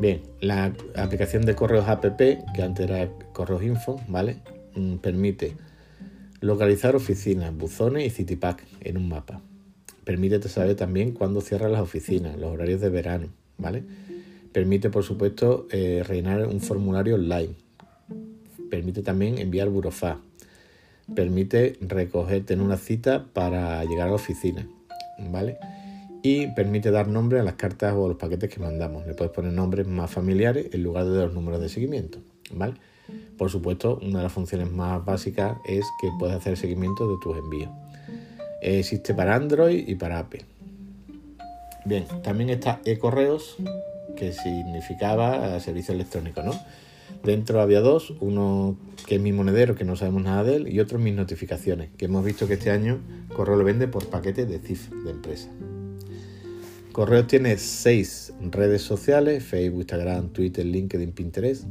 Bien, 0.00 0.22
la 0.40 0.74
aplicación 0.96 1.46
de 1.46 1.54
correos 1.54 1.88
app, 1.88 2.04
que 2.16 2.62
antes 2.62 2.88
era 2.88 3.08
correos 3.32 3.62
info, 3.62 4.00
¿vale? 4.08 4.36
Mm, 4.74 4.96
permite 4.96 5.56
localizar 6.40 6.94
oficinas, 6.94 7.56
buzones 7.56 8.06
y 8.06 8.10
Citypack 8.10 8.62
en 8.80 8.98
un 8.98 9.08
mapa. 9.08 9.40
Permite 10.04 10.40
saber 10.48 10.76
también 10.76 11.12
cuándo 11.12 11.40
cierran 11.40 11.72
las 11.72 11.80
oficinas, 11.80 12.36
los 12.36 12.52
horarios 12.52 12.80
de 12.80 12.90
verano, 12.90 13.28
¿vale? 13.58 13.84
Permite, 14.52 14.90
por 14.90 15.02
supuesto, 15.02 15.66
eh, 15.70 16.04
rellenar 16.06 16.46
un 16.46 16.60
formulario 16.60 17.16
online. 17.16 17.54
Permite 18.70 19.02
también 19.02 19.38
enviar 19.38 19.68
burofax. 19.68 20.25
Permite 21.14 21.78
recoger, 21.80 22.44
tener 22.44 22.64
una 22.64 22.76
cita 22.76 23.26
para 23.32 23.84
llegar 23.84 24.08
a 24.08 24.10
la 24.10 24.16
oficina, 24.16 24.68
¿vale? 25.30 25.58
y 26.28 26.48
permite 26.48 26.90
dar 26.90 27.06
nombre 27.06 27.38
a 27.38 27.44
las 27.44 27.54
cartas 27.54 27.94
o 27.94 28.08
los 28.08 28.16
paquetes 28.16 28.50
que 28.50 28.58
mandamos. 28.58 29.06
Le 29.06 29.14
puedes 29.14 29.32
poner 29.32 29.52
nombres 29.52 29.86
más 29.86 30.10
familiares 30.10 30.66
en 30.72 30.82
lugar 30.82 31.04
de 31.04 31.24
los 31.24 31.32
números 31.32 31.60
de 31.60 31.68
seguimiento. 31.68 32.18
¿vale? 32.50 32.74
Por 33.38 33.48
supuesto, 33.48 34.00
una 34.02 34.18
de 34.18 34.24
las 34.24 34.32
funciones 34.32 34.68
más 34.68 35.04
básicas 35.04 35.56
es 35.64 35.84
que 36.00 36.08
puedes 36.18 36.34
hacer 36.34 36.56
seguimiento 36.56 37.08
de 37.08 37.16
tus 37.22 37.36
envíos. 37.36 37.70
Existe 38.60 39.14
para 39.14 39.36
Android 39.36 39.86
y 39.86 39.94
para 39.94 40.18
Apple. 40.18 40.44
Bien, 41.84 42.04
también 42.24 42.50
está 42.50 42.80
e-correos, 42.84 43.56
que 44.16 44.32
significaba 44.32 45.60
servicio 45.60 45.94
electrónico, 45.94 46.42
¿no? 46.42 46.52
Dentro 47.22 47.60
había 47.60 47.80
dos, 47.80 48.14
uno 48.20 48.76
que 49.06 49.16
es 49.16 49.20
mi 49.20 49.32
monedero, 49.32 49.74
que 49.74 49.84
no 49.84 49.96
sabemos 49.96 50.22
nada 50.22 50.44
de 50.44 50.56
él, 50.56 50.68
y 50.72 50.80
otro 50.80 50.98
mis 50.98 51.14
notificaciones, 51.14 51.90
que 51.96 52.06
hemos 52.06 52.24
visto 52.24 52.46
que 52.46 52.54
este 52.54 52.70
año 52.70 53.00
Correo 53.34 53.56
lo 53.56 53.64
vende 53.64 53.88
por 53.88 54.06
paquetes 54.06 54.48
de 54.48 54.58
CIF 54.58 54.90
de 55.04 55.10
empresa. 55.10 55.48
Correo 56.92 57.26
tiene 57.26 57.58
seis 57.58 58.32
redes 58.40 58.82
sociales, 58.82 59.44
Facebook, 59.44 59.80
Instagram, 59.80 60.30
Twitter, 60.30 60.64
LinkedIn, 60.64 61.12
Pinterest 61.12 61.64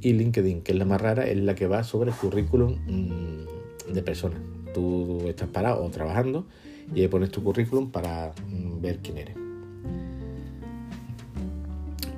y 0.00 0.14
LinkedIn, 0.14 0.62
que 0.62 0.72
es 0.72 0.78
la 0.78 0.84
más 0.84 1.00
rara, 1.00 1.26
es 1.26 1.36
la 1.38 1.54
que 1.54 1.66
va 1.66 1.84
sobre 1.84 2.10
el 2.10 2.16
currículum 2.16 2.78
mm, 2.86 3.92
de 3.92 4.02
personas. 4.02 4.40
Tú 4.74 5.28
estás 5.28 5.48
parado 5.48 5.84
o 5.84 5.90
trabajando 5.90 6.46
y 6.92 7.02
ahí 7.02 7.08
pones 7.08 7.30
tu 7.30 7.42
currículum 7.42 7.90
para 7.90 8.32
mm, 8.48 8.80
ver 8.80 8.98
quién 8.98 9.18
eres. 9.18 9.43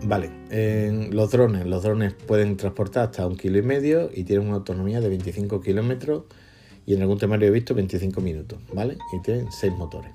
Vale, 0.08 0.30
los 1.10 1.32
drones. 1.32 1.66
Los 1.66 1.82
drones 1.82 2.14
pueden 2.14 2.56
transportar 2.56 3.06
hasta 3.06 3.26
un 3.26 3.36
kilo 3.36 3.58
y 3.58 3.62
medio 3.62 4.08
y 4.14 4.22
tienen 4.22 4.46
una 4.46 4.56
autonomía 4.56 5.00
de 5.00 5.08
25 5.08 5.60
kilómetros 5.60 6.24
y 6.86 6.94
en 6.94 7.02
algún 7.02 7.18
temario 7.18 7.48
he 7.48 7.50
visto 7.50 7.74
25 7.74 8.20
minutos, 8.20 8.60
¿vale? 8.72 8.96
Y 9.12 9.20
tienen 9.22 9.50
seis 9.50 9.72
motores. 9.72 10.12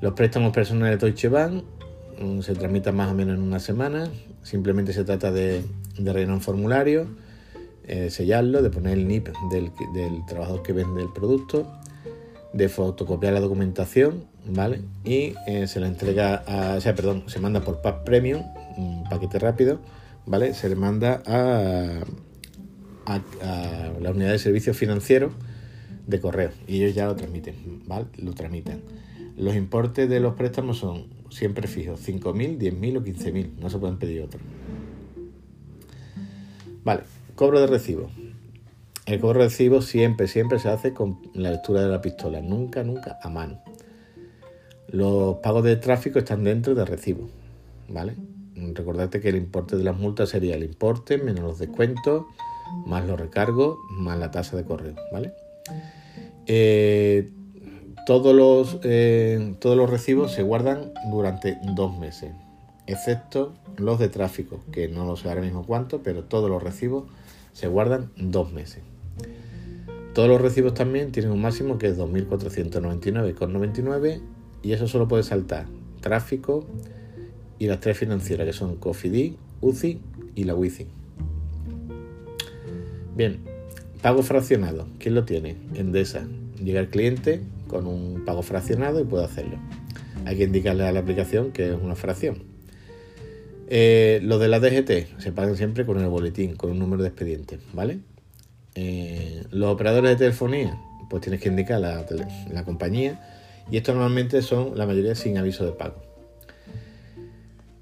Los 0.00 0.14
préstamos 0.14 0.52
personales 0.52 0.98
de 0.98 1.06
Deutsche 1.06 1.28
Bank 1.28 1.62
mm, 2.20 2.40
se 2.40 2.54
tramitan 2.54 2.96
más 2.96 3.12
o 3.12 3.14
menos 3.14 3.36
en 3.36 3.42
una 3.42 3.60
semana. 3.60 4.10
Simplemente 4.42 4.92
se 4.92 5.04
trata 5.04 5.30
de, 5.30 5.62
rellenar 5.96 6.34
un 6.34 6.40
formulario, 6.40 7.06
eh, 7.86 8.10
sellarlo, 8.10 8.60
de 8.62 8.70
poner 8.70 8.98
el 8.98 9.06
NIP 9.06 9.28
del, 9.52 9.70
trabajador 10.26 10.64
que 10.64 10.72
vende 10.72 11.02
el 11.02 11.12
producto, 11.12 11.70
de 12.52 12.68
fotocopiar 12.68 13.32
la 13.32 13.40
documentación, 13.40 14.24
¿vale? 14.46 14.82
Y 15.04 15.34
eh, 15.46 15.66
se 15.66 15.80
le 15.80 15.86
entrega, 15.86 16.42
a, 16.46 16.76
o 16.76 16.80
sea, 16.80 16.94
perdón, 16.94 17.24
se 17.26 17.40
manda 17.40 17.60
por 17.60 17.80
Pack 17.80 18.04
Premium, 18.04 18.42
un 18.76 19.04
paquete 19.08 19.38
rápido, 19.38 19.80
¿vale? 20.26 20.54
Se 20.54 20.68
le 20.68 20.76
manda 20.76 21.22
a, 21.26 22.00
a, 23.06 23.20
la 24.00 24.10
unidad 24.10 24.32
de 24.32 24.38
servicios 24.38 24.76
financieros 24.76 25.32
de 26.06 26.20
correo 26.20 26.50
y 26.66 26.82
ellos 26.82 26.94
ya 26.94 27.06
lo 27.06 27.16
transmiten, 27.16 27.82
¿vale? 27.86 28.06
Lo 28.18 28.32
tramitan. 28.32 28.80
Los 29.36 29.54
importes 29.56 30.08
de 30.08 30.20
los 30.20 30.34
préstamos 30.34 30.78
son 30.78 31.06
siempre 31.30 31.66
fijos, 31.66 32.06
5.000, 32.06 32.58
10.000 32.58 32.98
o 32.98 33.02
15.000, 33.02 33.50
no 33.58 33.70
se 33.70 33.78
pueden 33.78 33.96
pedir 33.98 34.22
otros. 34.22 34.42
Vale, 36.84 37.02
cobro 37.34 37.60
de 37.60 37.66
recibo. 37.66 38.10
El 39.04 39.18
cobro 39.18 39.40
recibo 39.40 39.82
siempre, 39.82 40.28
siempre 40.28 40.60
se 40.60 40.68
hace 40.68 40.94
con 40.94 41.18
la 41.34 41.50
lectura 41.50 41.82
de 41.82 41.88
la 41.88 42.00
pistola, 42.00 42.40
nunca, 42.40 42.84
nunca 42.84 43.18
a 43.20 43.28
mano. 43.28 43.60
Los 44.86 45.38
pagos 45.38 45.64
de 45.64 45.74
tráfico 45.76 46.20
están 46.20 46.44
dentro 46.44 46.74
de 46.76 46.84
recibo, 46.84 47.28
¿vale? 47.88 48.14
Recordate 48.54 49.20
que 49.20 49.30
el 49.30 49.36
importe 49.36 49.76
de 49.76 49.82
las 49.82 49.96
multas 49.96 50.28
sería 50.28 50.54
el 50.54 50.62
importe 50.62 51.18
menos 51.18 51.42
los 51.42 51.58
descuentos, 51.58 52.26
más 52.86 53.04
los 53.04 53.18
recargos, 53.18 53.76
más 53.90 54.18
la 54.18 54.30
tasa 54.30 54.56
de 54.56 54.64
correo, 54.64 54.94
¿vale? 55.12 55.32
Eh, 56.46 57.28
todos, 58.06 58.34
los, 58.36 58.78
eh, 58.84 59.56
todos 59.58 59.76
los 59.76 59.90
recibos 59.90 60.30
se 60.30 60.44
guardan 60.44 60.92
durante 61.10 61.58
dos 61.74 61.98
meses, 61.98 62.32
excepto 62.86 63.52
los 63.78 63.98
de 63.98 64.08
tráfico, 64.08 64.60
que 64.70 64.86
no 64.86 65.04
lo 65.06 65.16
sé 65.16 65.28
ahora 65.28 65.40
mismo 65.40 65.66
cuánto, 65.66 66.04
pero 66.04 66.22
todos 66.22 66.48
los 66.48 66.62
recibos 66.62 67.04
se 67.52 67.66
guardan 67.66 68.12
dos 68.16 68.52
meses. 68.52 68.91
Todos 70.14 70.28
los 70.28 70.40
recibos 70.40 70.74
también 70.74 71.12
tienen 71.12 71.32
un 71.32 71.40
máximo 71.40 71.78
que 71.78 71.88
es 71.88 71.98
2.499,99 71.98 74.20
y 74.62 74.72
eso 74.72 74.86
solo 74.86 75.08
puede 75.08 75.22
saltar 75.22 75.64
tráfico 76.02 76.66
y 77.58 77.66
las 77.66 77.80
tres 77.80 77.96
financieras 77.96 78.46
que 78.46 78.52
son 78.52 78.76
Cofidis, 78.76 79.32
UCI 79.62 80.00
y 80.34 80.44
la 80.44 80.54
WICI. 80.54 80.86
Bien, 83.16 83.38
pago 84.02 84.22
fraccionado. 84.22 84.86
¿Quién 84.98 85.14
lo 85.14 85.24
tiene? 85.24 85.56
Endesa. 85.74 86.26
Llega 86.62 86.80
el 86.80 86.88
cliente 86.88 87.40
con 87.68 87.86
un 87.86 88.24
pago 88.26 88.42
fraccionado 88.42 89.00
y 89.00 89.04
puede 89.04 89.24
hacerlo. 89.24 89.56
Hay 90.26 90.36
que 90.36 90.44
indicarle 90.44 90.86
a 90.86 90.92
la 90.92 91.00
aplicación 91.00 91.52
que 91.52 91.68
es 91.68 91.76
una 91.80 91.94
fracción. 91.94 92.42
Eh, 93.68 94.20
lo 94.22 94.38
de 94.38 94.48
la 94.48 94.60
DGT 94.60 95.18
se 95.18 95.32
pagan 95.32 95.56
siempre 95.56 95.86
con 95.86 95.98
el 95.98 96.08
boletín, 96.08 96.56
con 96.56 96.70
un 96.70 96.78
número 96.78 97.02
de 97.02 97.08
expediente, 97.08 97.58
¿vale? 97.72 98.00
Eh, 98.74 99.44
los 99.50 99.70
operadores 99.72 100.10
de 100.10 100.16
telefonía, 100.16 100.78
pues 101.10 101.22
tienes 101.22 101.40
que 101.40 101.48
indicar 101.48 101.80
la, 101.80 102.64
compañía 102.64 103.20
y 103.70 103.76
esto 103.76 103.92
normalmente 103.92 104.40
son 104.42 104.76
la 104.78 104.86
mayoría 104.86 105.14
sin 105.14 105.36
aviso 105.38 105.64
de 105.64 105.72
pago. 105.72 106.02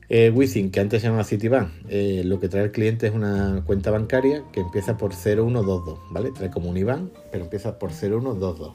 Eh, 0.09 0.33
que 0.73 0.81
antes 0.81 1.01
se 1.01 1.07
llamaba 1.07 1.23
Citibank, 1.23 1.71
eh, 1.89 2.23
lo 2.25 2.41
que 2.41 2.49
trae 2.49 2.65
el 2.65 2.73
cliente 2.73 3.07
es 3.07 3.15
una 3.15 3.63
cuenta 3.65 3.93
bancaria 3.93 4.43
que 4.53 4.59
empieza 4.61 4.97
por 4.97 5.15
0122, 5.15 6.01
¿vale? 6.11 6.33
Trae 6.33 6.51
como 6.51 6.69
un 6.69 6.77
IBAN, 6.77 7.13
pero 7.31 7.45
empieza 7.45 7.79
por 7.79 7.93
0122. 7.93 8.73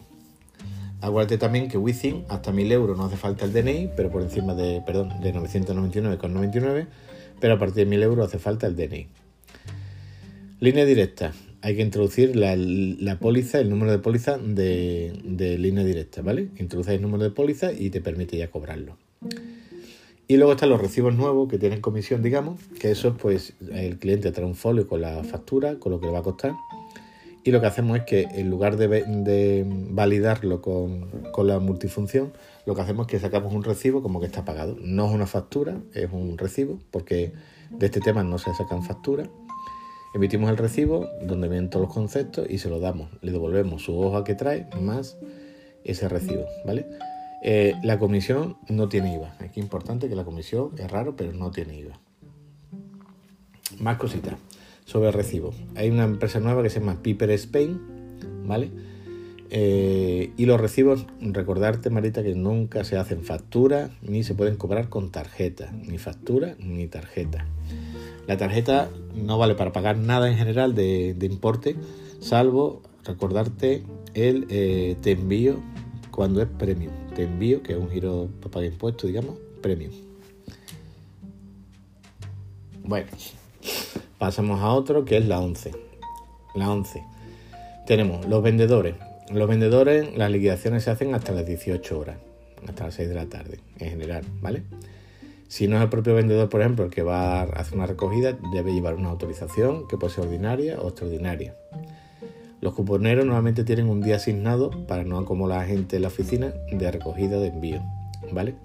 Acuérdate 1.02 1.38
también 1.38 1.68
que 1.68 1.78
Within 1.78 2.24
hasta 2.30 2.54
1000 2.54 2.72
euros 2.72 2.98
no 2.98 3.06
hace 3.06 3.18
falta 3.18 3.44
el 3.44 3.52
DNI, 3.52 3.92
pero 3.98 4.10
por 4.10 4.22
encima 4.22 4.56
de, 4.56 4.82
perdón, 4.86 5.20
de 5.22 5.34
999,99, 5.34 6.88
pero 7.42 7.56
a 7.56 7.60
partir 7.60 7.84
de 7.84 7.86
1000 7.88 8.04
euros 8.04 8.28
hace 8.28 8.40
falta 8.40 8.66
el 8.66 8.78
DNI. 8.78 9.08
Línea 10.62 10.86
directa. 10.86 11.34
Hay 11.66 11.76
que 11.76 11.82
introducir 11.82 12.36
la, 12.36 13.18
póliza, 13.18 13.60
el 13.60 13.72
número 13.72 13.92
de 13.92 13.98
póliza 13.98 14.38
de, 14.38 15.58
línea 15.58 15.84
directa, 15.84 16.22
¿vale? 16.22 16.50
Introduces 16.60 16.94
el 16.94 17.02
número 17.02 17.24
de 17.24 17.32
póliza 17.32 17.74
y 17.74 17.90
te 17.90 18.02
permite 18.02 18.38
ya 18.38 18.52
cobrarlo. 18.52 18.98
Y 20.28 20.38
luego 20.38 20.52
están 20.52 20.70
los 20.70 20.80
recibos 20.80 21.16
nuevos 21.16 21.50
que 21.50 21.58
tienen 21.58 21.82
comisión, 21.82 22.22
digamos, 22.22 22.60
que 22.80 22.92
eso 22.92 23.18
pues 23.18 23.54
el 23.74 23.98
cliente 23.98 24.32
trae 24.32 24.46
un 24.46 24.54
folio 24.54 24.88
con 24.88 25.02
la 25.02 25.24
factura, 25.24 25.80
con 25.80 25.92
lo 25.92 26.00
que 26.00 26.06
le 26.06 26.12
va 26.12 26.20
a 26.20 26.22
costar. 26.22 26.54
Y 27.44 27.50
lo 27.50 27.62
que 27.62 27.66
hacemos 27.66 27.98
es 27.98 28.04
que 28.04 28.28
en 28.36 28.52
lugar 28.52 28.78
de, 28.78 29.66
validarlo 29.90 30.62
con, 30.62 31.48
la 31.48 31.58
multifunción, 31.58 32.32
lo 32.68 32.76
que 32.76 32.82
hacemos 32.82 33.08
es 33.08 33.12
que 33.12 33.20
sacamos 33.20 33.52
un 33.52 33.64
recibo 33.64 34.04
como 34.04 34.20
que 34.20 34.28
está 34.28 34.46
pagado. 34.46 34.78
No 34.80 35.08
es 35.08 35.16
una 35.16 35.26
factura, 35.26 35.80
es 35.96 36.12
un 36.12 36.38
recibo, 36.38 36.78
porque 36.92 37.34
de 37.72 37.88
este 37.88 38.02
tema 38.02 38.24
no 38.24 38.38
se 38.38 38.54
sacan 38.54 38.84
facturas. 38.84 39.30
Emitimos 40.16 40.50
el 40.50 40.56
recibo 40.56 41.10
donde 41.22 41.50
vienen 41.50 41.70
todos 41.70 41.88
los 41.88 41.94
conceptos 41.94 42.48
y 42.50 42.58
se 42.60 42.70
lo 42.70 42.80
damos. 42.80 43.10
Le 43.22 43.34
devolvemos 43.34 43.84
su 43.84 44.00
hoja 44.00 44.24
que 44.24 44.34
trae 44.34 44.66
más 44.80 45.18
ese 45.84 46.08
recibo, 46.08 46.46
¿vale? 46.66 46.86
Eh, 47.44 47.74
la 47.84 48.00
comisión 48.00 48.56
no 48.70 48.88
tiene 48.88 49.14
IVA. 49.16 49.36
Es 49.42 49.58
importante 49.58 50.08
que 50.08 50.16
la 50.16 50.24
comisión 50.24 50.72
es 50.78 50.90
raro, 50.90 51.18
pero 51.18 51.34
no 51.34 51.52
tiene 51.52 51.78
IVA. 51.80 52.00
Más 53.80 53.98
cositas 53.98 54.36
sobre 54.86 55.10
el 55.10 55.14
recibo. 55.14 55.54
Hay 55.76 55.90
una 55.90 56.06
empresa 56.06 56.40
nueva 56.40 56.64
que 56.64 56.70
se 56.70 56.80
llama 56.80 57.04
Piper 57.04 57.32
Spain, 57.32 57.78
¿vale? 58.46 58.72
Eh, 59.50 60.32
y 60.38 60.46
los 60.46 60.62
recibos, 60.62 61.08
recordarte, 61.20 61.90
Marita, 61.90 62.24
que 62.24 62.36
nunca 62.36 62.86
se 62.86 62.96
hacen 62.96 63.22
factura 63.26 63.90
ni 64.02 64.24
se 64.24 64.34
pueden 64.34 64.56
cobrar 64.56 64.88
con 64.88 65.12
tarjeta, 65.12 65.74
ni 65.74 65.98
factura 65.98 66.56
ni 66.58 66.88
tarjeta. 66.88 67.46
La 68.28 68.38
tarjeta 68.38 68.90
no 69.14 69.38
vale 69.38 69.56
para 69.56 69.72
pagar 69.72 69.98
nada 69.98 70.30
en 70.30 70.38
general 70.38 70.74
de, 70.74 71.16
importe, 71.22 71.76
salvo 72.20 72.82
recordarte 73.04 73.84
el 74.14 74.48
eh, 74.50 74.96
te 75.02 75.12
envío 75.12 75.60
cuando 76.10 76.42
es 76.42 76.48
premium. 76.48 76.92
Te 77.16 77.24
envío, 77.24 77.62
que 77.62 77.74
es 77.74 77.78
un 77.78 77.90
giro 77.90 78.30
para 78.40 78.52
pagar 78.52 78.72
impuestos, 78.72 79.08
digamos, 79.08 79.36
premium. 79.62 79.92
Bueno, 82.84 83.08
pasamos 84.18 84.62
a 84.62 84.72
otro 84.72 85.06
que 85.06 85.18
es 85.18 85.26
la 85.26 85.40
11. 85.40 85.72
La 86.56 86.72
11. 86.72 87.04
Tenemos 87.86 88.26
los 88.28 88.42
vendedores. 88.42 88.96
Los 89.32 89.48
vendedores, 89.48 90.16
las 90.16 90.32
liquidaciones 90.32 90.84
se 90.84 90.92
hacen 90.92 91.16
hasta 91.16 91.32
las 91.32 91.46
18 91.46 92.00
horas, 92.00 92.18
hasta 92.68 92.86
las 92.86 92.94
6 92.94 93.10
de 93.10 93.16
la 93.16 93.26
tarde, 93.26 93.60
en 93.80 93.90
general, 93.90 94.24
¿vale? 94.40 94.64
Si 95.48 95.68
no 95.68 95.78
es 95.78 95.84
el 95.84 95.90
propio 95.90 96.16
vendedor, 96.16 96.50
por 96.50 96.62
ejemplo, 96.62 96.86
el 96.86 96.92
que 96.92 97.04
va 97.04 97.42
a 97.42 97.44
hacer 97.44 97.76
una 97.76 97.86
recogida, 97.86 98.38
debe 98.52 98.74
llevar 98.74 98.96
una 98.96 99.10
autorización 99.10 99.88
que 99.88 99.98
puede 99.98 100.14
ser 100.14 100.26
ordinaria 100.26 100.80
o 100.80 100.90
extraordinaria. 100.90 101.56
Los 102.62 102.74
cuponeros 102.74 103.26
normalmente 103.26 103.64
tienen 103.64 103.90
un 103.90 104.02
día 104.02 104.16
asignado 104.16 104.72
para 104.88 105.04
no 105.04 105.20
acumular 105.20 105.68
gente 105.68 105.98
en 105.98 106.02
la 106.02 106.08
oficina 106.08 106.54
de 106.72 106.92
recogida 106.92 107.38
de 107.40 107.50
envío, 107.50 107.82
¿vale? 108.32 108.56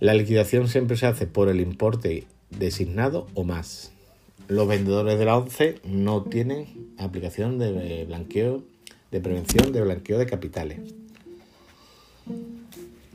La 0.00 0.14
liquidación 0.14 0.68
siempre 0.68 0.96
se 0.96 1.06
hace 1.06 1.26
por 1.26 1.48
el 1.48 1.60
importe 1.60 2.26
designado 2.50 3.26
o 3.34 3.44
más. 3.44 3.92
Los 4.46 4.68
vendedores 4.68 5.18
de 5.18 5.24
la 5.24 5.36
11 5.36 5.80
no 5.84 6.22
tienen 6.22 6.66
aplicación 6.98 7.58
de 7.58 8.04
blanqueo, 8.04 8.62
de 9.10 9.20
prevención 9.20 9.72
de 9.72 9.82
blanqueo 9.82 10.18
de 10.18 10.26
capitales. 10.26 10.78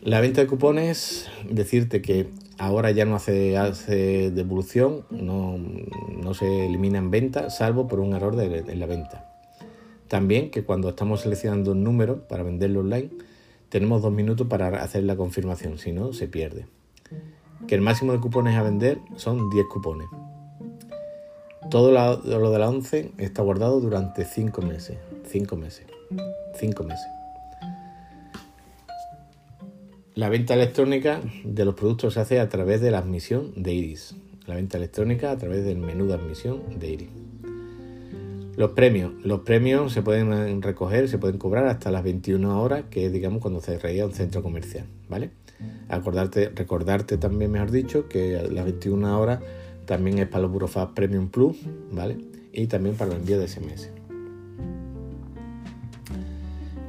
La 0.02 0.20
venta 0.20 0.42
de 0.42 0.48
cupones, 0.48 1.30
decirte 1.50 2.02
que 2.02 2.28
ahora 2.58 2.92
ya 2.92 3.06
no 3.06 3.16
hace, 3.16 3.58
hace 3.58 4.32
devolución, 4.32 5.06
no, 5.10 6.34
se 6.34 6.66
elimina 6.66 6.98
en 6.98 7.12
venta, 7.12 7.50
salvo 7.50 7.88
por 7.88 8.00
un 8.00 8.14
error 8.14 8.40
en 8.40 8.80
la 8.80 8.86
venta. 8.86 9.30
También 10.08 10.52
que 10.52 10.64
cuando 10.64 10.90
estamos 10.90 11.22
seleccionando 11.22 11.72
un 11.72 11.84
número 11.84 12.28
para 12.28 12.44
venderlo 12.44 12.82
online, 12.82 13.10
tenemos 13.70 14.02
dos 14.02 14.12
minutos 14.12 14.48
para 14.48 14.68
hacer 14.84 15.04
la 15.04 15.16
confirmación, 15.16 15.80
si 15.80 15.92
no, 15.92 16.14
se 16.14 16.28
pierde. 16.28 16.68
Que 17.68 17.76
el 17.76 17.82
máximo 17.82 18.12
de 18.12 18.20
cupones 18.20 18.56
a 18.56 18.62
vender 18.62 19.00
son 19.16 19.50
10 19.50 19.66
cupones. 19.68 20.08
Todo 21.72 21.92
lo 21.92 22.52
de 22.52 22.60
la 22.60 22.70
11 22.70 23.14
está 23.18 23.42
guardado 23.42 23.80
durante 23.80 24.26
5 24.26 24.62
meses. 24.62 24.98
5 25.26 25.56
meses. 25.56 25.88
5 26.60 26.84
meses. 26.84 27.08
La 30.16 30.30
venta 30.30 30.54
electrónica 30.54 31.22
de 31.44 31.66
los 31.66 31.74
productos 31.74 32.14
se 32.14 32.20
hace 32.20 32.40
a 32.40 32.48
través 32.48 32.82
de 32.82 32.92
la 32.92 33.00
admisión 33.00 33.52
de 33.56 33.74
Iris. 33.74 34.16
La 34.46 34.54
venta 34.54 34.78
electrónica 34.78 35.32
a 35.32 35.38
través 35.38 35.66
del 35.66 35.80
menú 35.80 36.06
de 36.06 36.14
admisión 36.14 36.62
de 36.78 36.92
Iris. 36.92 37.10
Los 38.56 38.74
premios. 38.74 39.12
Los 39.24 39.40
premios 39.40 39.92
se 39.92 40.04
pueden 40.04 40.62
recoger, 40.62 41.10
se 41.10 41.18
pueden 41.18 41.40
cobrar 41.40 41.66
hasta 41.66 41.90
las 41.90 42.04
21 42.04 42.62
horas, 42.62 42.84
que 42.92 43.08
es 43.08 43.12
digamos 43.12 43.42
cuando 43.42 43.60
se 43.60 43.80
reía 43.80 44.06
un 44.06 44.12
centro 44.12 44.44
comercial, 44.44 44.86
¿vale? 45.10 45.32
Acordarte, 45.90 46.50
recordarte 46.50 47.18
también, 47.18 47.50
mejor 47.50 47.72
dicho, 47.72 48.08
que 48.08 48.40
las 48.52 48.66
21 48.66 49.20
horas 49.20 49.40
también 49.88 50.20
es 50.20 50.28
para 50.28 50.44
los 50.44 50.52
Burofax 50.52 50.92
Premium 50.94 51.30
Plus, 51.30 51.58
¿vale? 51.92 52.20
Y 52.52 52.68
también 52.68 52.96
para 52.96 53.14
el 53.14 53.18
envío 53.18 53.40
de 53.40 53.48
SMS. 53.48 53.90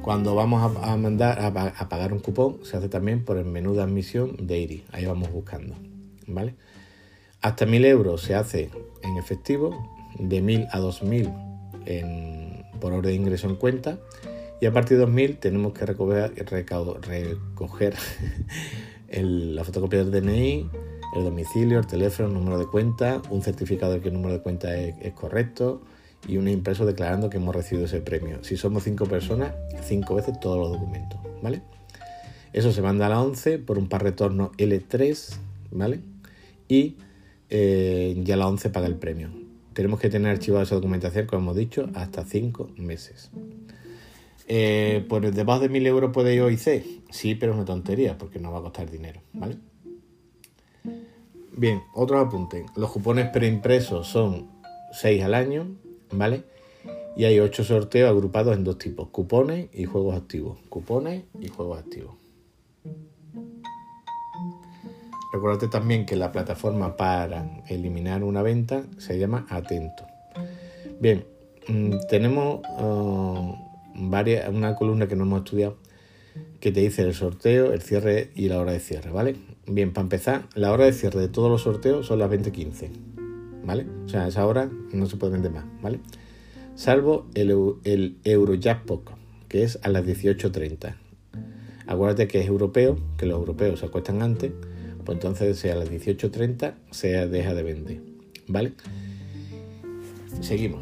Cuando 0.05 0.35
vamos 0.35 0.77
a, 0.83 0.97
mandar 0.97 1.39
a, 1.39 1.89
pagar 1.89 2.13
un 2.13 2.19
cupón, 2.19 2.59
se 2.61 2.77
hace 2.77 2.89
también 2.89 3.25
por 3.25 3.37
el 3.37 3.45
menú 3.45 3.73
de 3.73 3.81
admisión 3.81 4.37
de 4.39 4.59
IRI. 4.59 4.83
Ahí 4.91 5.03
vamos 5.07 5.31
buscando, 5.31 5.73
¿vale? 6.27 6.53
Hasta 7.41 7.65
1000 7.65 7.85
euros 7.85 8.21
se 8.21 8.35
hace 8.35 8.69
en 9.01 9.17
efectivo, 9.17 9.75
de 10.19 10.43
1000 10.43 10.67
a 10.71 10.77
2000 10.77 11.31
por 12.79 12.93
orden 12.93 13.01
de 13.01 13.15
ingreso 13.15 13.49
en 13.49 13.55
cuenta. 13.55 13.97
Y 14.61 14.67
a 14.67 14.71
partir 14.71 14.97
de 14.97 15.05
2000 15.05 15.37
tenemos 15.37 15.73
que 15.73 15.87
recoger 15.87 16.35
la 19.09 19.63
fotocopia 19.63 20.03
del 20.03 20.11
DNI, 20.11 20.69
el 21.15 21.23
domicilio, 21.23 21.79
el 21.79 21.87
teléfono, 21.87 22.29
el 22.29 22.35
número 22.35 22.59
de 22.59 22.67
cuenta, 22.67 23.23
un 23.31 23.41
certificado 23.41 23.93
de 23.93 24.01
que 24.01 24.09
el 24.09 24.13
número 24.13 24.35
de 24.35 24.41
cuenta 24.41 24.77
es, 24.77 25.13
correcto 25.13 25.81
y 26.27 26.37
un 26.37 26.47
impreso 26.47 26.85
declarando 26.85 27.29
que 27.29 27.37
hemos 27.37 27.55
recibido 27.55 27.85
ese 27.85 28.01
premio. 28.01 28.43
Si 28.43 28.57
somos 28.57 28.83
cinco 28.83 29.05
personas, 29.05 29.53
cinco 29.83 30.15
veces 30.15 30.39
todos 30.39 30.57
los 30.57 30.71
documentos, 30.71 31.19
¿vale? 31.41 31.61
Eso 32.53 32.71
se 32.71 32.81
manda 32.81 33.07
a 33.07 33.09
la 33.09 33.21
11 33.21 33.59
por 33.59 33.77
un 33.77 33.87
par 33.87 34.03
retorno 34.03 34.51
L3, 34.57 35.35
¿vale? 35.71 35.99
Y 36.67 36.95
eh, 37.49 38.19
ya 38.23 38.37
la 38.37 38.47
11 38.47 38.69
paga 38.69 38.87
el 38.87 38.95
premio. 38.95 39.29
Tenemos 39.73 39.99
que 39.99 40.09
tener 40.09 40.31
archivada 40.31 40.63
esa 40.63 40.75
documentación, 40.75 41.25
como 41.25 41.41
hemos 41.41 41.55
dicho, 41.57 41.89
hasta 41.95 42.23
cinco 42.23 42.69
meses. 42.77 43.29
Eh, 44.47 45.05
¿Por 45.09 45.29
debajo 45.31 45.59
de 45.61 45.69
1000 45.69 45.87
euros 45.87 46.11
puede 46.13 46.33
ir 46.33 46.41
OIC? 46.41 47.03
Sí, 47.09 47.35
pero 47.35 47.51
es 47.51 47.57
una 47.57 47.65
tontería 47.65 48.17
porque 48.17 48.39
no 48.39 48.51
va 48.51 48.59
a 48.59 48.61
costar 48.61 48.89
dinero, 48.89 49.21
¿vale? 49.33 49.57
Bien, 51.57 51.81
otro 51.93 52.19
apunte. 52.19 52.65
Los 52.75 52.91
cupones 52.91 53.29
preimpresos 53.29 54.07
son 54.07 54.47
6 54.93 55.23
al 55.23 55.33
año, 55.33 55.67
¿vale? 56.17 56.43
Y 57.15 57.25
hay 57.25 57.39
8 57.39 57.63
sorteos 57.63 58.09
agrupados 58.09 58.55
en 58.55 58.63
dos 58.63 58.77
tipos, 58.77 59.09
cupones 59.09 59.69
y 59.73 59.85
juegos 59.85 60.15
activos. 60.15 60.57
Cupones 60.69 61.23
y 61.39 61.47
juegos 61.47 61.79
activos. 61.79 62.15
Recuerda 65.31 65.69
también 65.69 66.05
que 66.05 66.15
la 66.15 66.31
plataforma 66.31 66.95
para 66.95 67.61
eliminar 67.67 68.23
una 68.23 68.41
venta 68.41 68.83
se 68.97 69.19
llama 69.19 69.45
Atento. 69.49 70.05
Bien, 70.99 71.25
mm, 71.67 72.07
tenemos 72.09 72.61
uh, 72.79 73.55
varias, 73.95 74.47
una 74.49 74.75
columna 74.75 75.07
que 75.07 75.15
no 75.15 75.23
hemos 75.23 75.39
estudiado 75.39 75.77
que 76.59 76.71
te 76.71 76.79
dice 76.79 77.03
el 77.03 77.13
sorteo, 77.13 77.73
el 77.73 77.81
cierre 77.81 78.31
y 78.35 78.49
la 78.49 78.59
hora 78.59 78.71
de 78.71 78.79
cierre, 78.79 79.11
¿vale? 79.11 79.35
Bien, 79.67 79.93
para 79.93 80.03
empezar, 80.03 80.47
la 80.55 80.71
hora 80.71 80.85
de 80.85 80.93
cierre 80.93 81.21
de 81.21 81.27
todos 81.27 81.49
los 81.49 81.61
sorteos 81.61 82.07
son 82.07 82.19
las 82.19 82.29
20.15, 82.29 82.89
¿vale? 83.65 83.85
O 84.05 84.09
sea, 84.09 84.25
a 84.25 84.27
esa 84.27 84.45
hora 84.45 84.69
no 84.91 85.05
se 85.05 85.17
puede 85.17 85.33
vender 85.33 85.51
más, 85.51 85.65
¿vale? 85.81 85.99
Salvo 86.75 87.27
el, 87.33 87.51
el 87.83 88.17
Eurojackpot, 88.23 89.11
que 89.47 89.63
es 89.63 89.79
a 89.83 89.89
las 89.89 90.05
18.30. 90.05 90.95
Acuérdate 91.87 92.27
que 92.27 92.41
es 92.41 92.47
europeo, 92.47 92.97
que 93.17 93.25
los 93.25 93.37
europeos 93.37 93.79
se 93.79 93.85
acuestan 93.85 94.21
antes, 94.21 94.51
pues 95.03 95.15
entonces 95.15 95.57
sea 95.57 95.73
a 95.73 95.77
las 95.77 95.91
18.30 95.91 96.73
se 96.91 97.27
deja 97.27 97.53
de 97.53 97.63
vender, 97.63 98.01
¿vale? 98.47 98.73
Seguimos. 100.41 100.81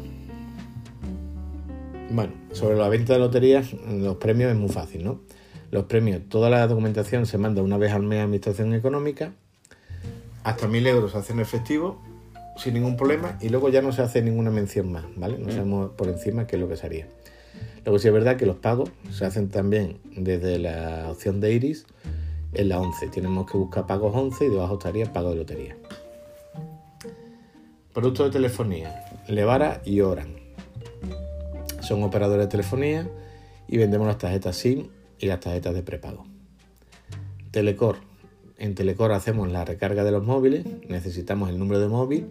Bueno, 2.10 2.32
sobre 2.52 2.76
la 2.76 2.88
venta 2.88 3.14
de 3.14 3.18
loterías, 3.18 3.72
los 3.72 4.16
premios 4.16 4.50
es 4.50 4.56
muy 4.56 4.68
fácil, 4.68 5.04
¿no? 5.04 5.20
Los 5.70 5.84
premios, 5.84 6.22
toda 6.28 6.50
la 6.50 6.66
documentación 6.66 7.26
se 7.26 7.38
manda 7.38 7.62
una 7.62 7.76
vez 7.76 7.92
al 7.92 8.02
mes 8.02 8.20
a 8.20 8.22
Administración 8.24 8.74
Económica, 8.74 9.32
hasta 10.44 10.68
1.000 10.68 10.86
euros 10.86 11.12
se 11.12 11.18
hacen 11.18 11.40
efectivo, 11.40 12.00
sin 12.56 12.74
ningún 12.74 12.96
problema, 12.96 13.38
y 13.40 13.48
luego 13.48 13.68
ya 13.68 13.82
no 13.82 13.92
se 13.92 14.02
hace 14.02 14.22
ninguna 14.22 14.50
mención 14.50 14.90
más, 14.90 15.04
¿vale? 15.16 15.38
No 15.38 15.50
sabemos 15.50 15.90
por 15.92 16.08
encima 16.08 16.46
qué 16.46 16.56
es 16.56 16.62
lo 16.62 16.68
que 16.68 16.76
se 16.76 16.86
haría. 16.86 17.08
Luego 17.84 17.98
sí 17.98 18.08
es 18.08 18.14
verdad 18.14 18.36
que 18.36 18.46
los 18.46 18.56
pagos 18.56 18.90
se 19.10 19.26
hacen 19.26 19.48
también 19.50 19.98
desde 20.16 20.58
la 20.58 21.10
opción 21.10 21.40
de 21.40 21.52
Iris 21.52 21.86
en 22.54 22.68
la 22.68 22.80
11. 22.80 23.08
Tenemos 23.08 23.50
que 23.50 23.58
buscar 23.58 23.86
pagos 23.86 24.14
11 24.14 24.46
y 24.46 24.48
debajo 24.48 24.74
estaría 24.74 25.12
pago 25.12 25.30
de 25.30 25.36
lotería. 25.36 25.76
Productos 27.92 28.26
de 28.26 28.32
telefonía, 28.32 29.04
Levara 29.28 29.82
y 29.84 30.00
Oran. 30.00 30.36
Son 31.80 32.02
operadores 32.02 32.46
de 32.46 32.50
telefonía 32.50 33.08
y 33.68 33.76
vendemos 33.76 34.06
las 34.06 34.18
tarjetas 34.18 34.56
SIM 34.56 34.88
y 35.18 35.26
las 35.26 35.40
tarjetas 35.40 35.74
de 35.74 35.82
prepago. 35.82 36.24
Telecor. 37.50 37.96
En 38.56 38.74
Telecor 38.74 39.12
hacemos 39.12 39.50
la 39.50 39.64
recarga 39.64 40.04
de 40.04 40.12
los 40.12 40.24
móviles, 40.24 40.64
necesitamos 40.88 41.50
el 41.50 41.58
número 41.58 41.80
de 41.80 41.88
móvil 41.88 42.30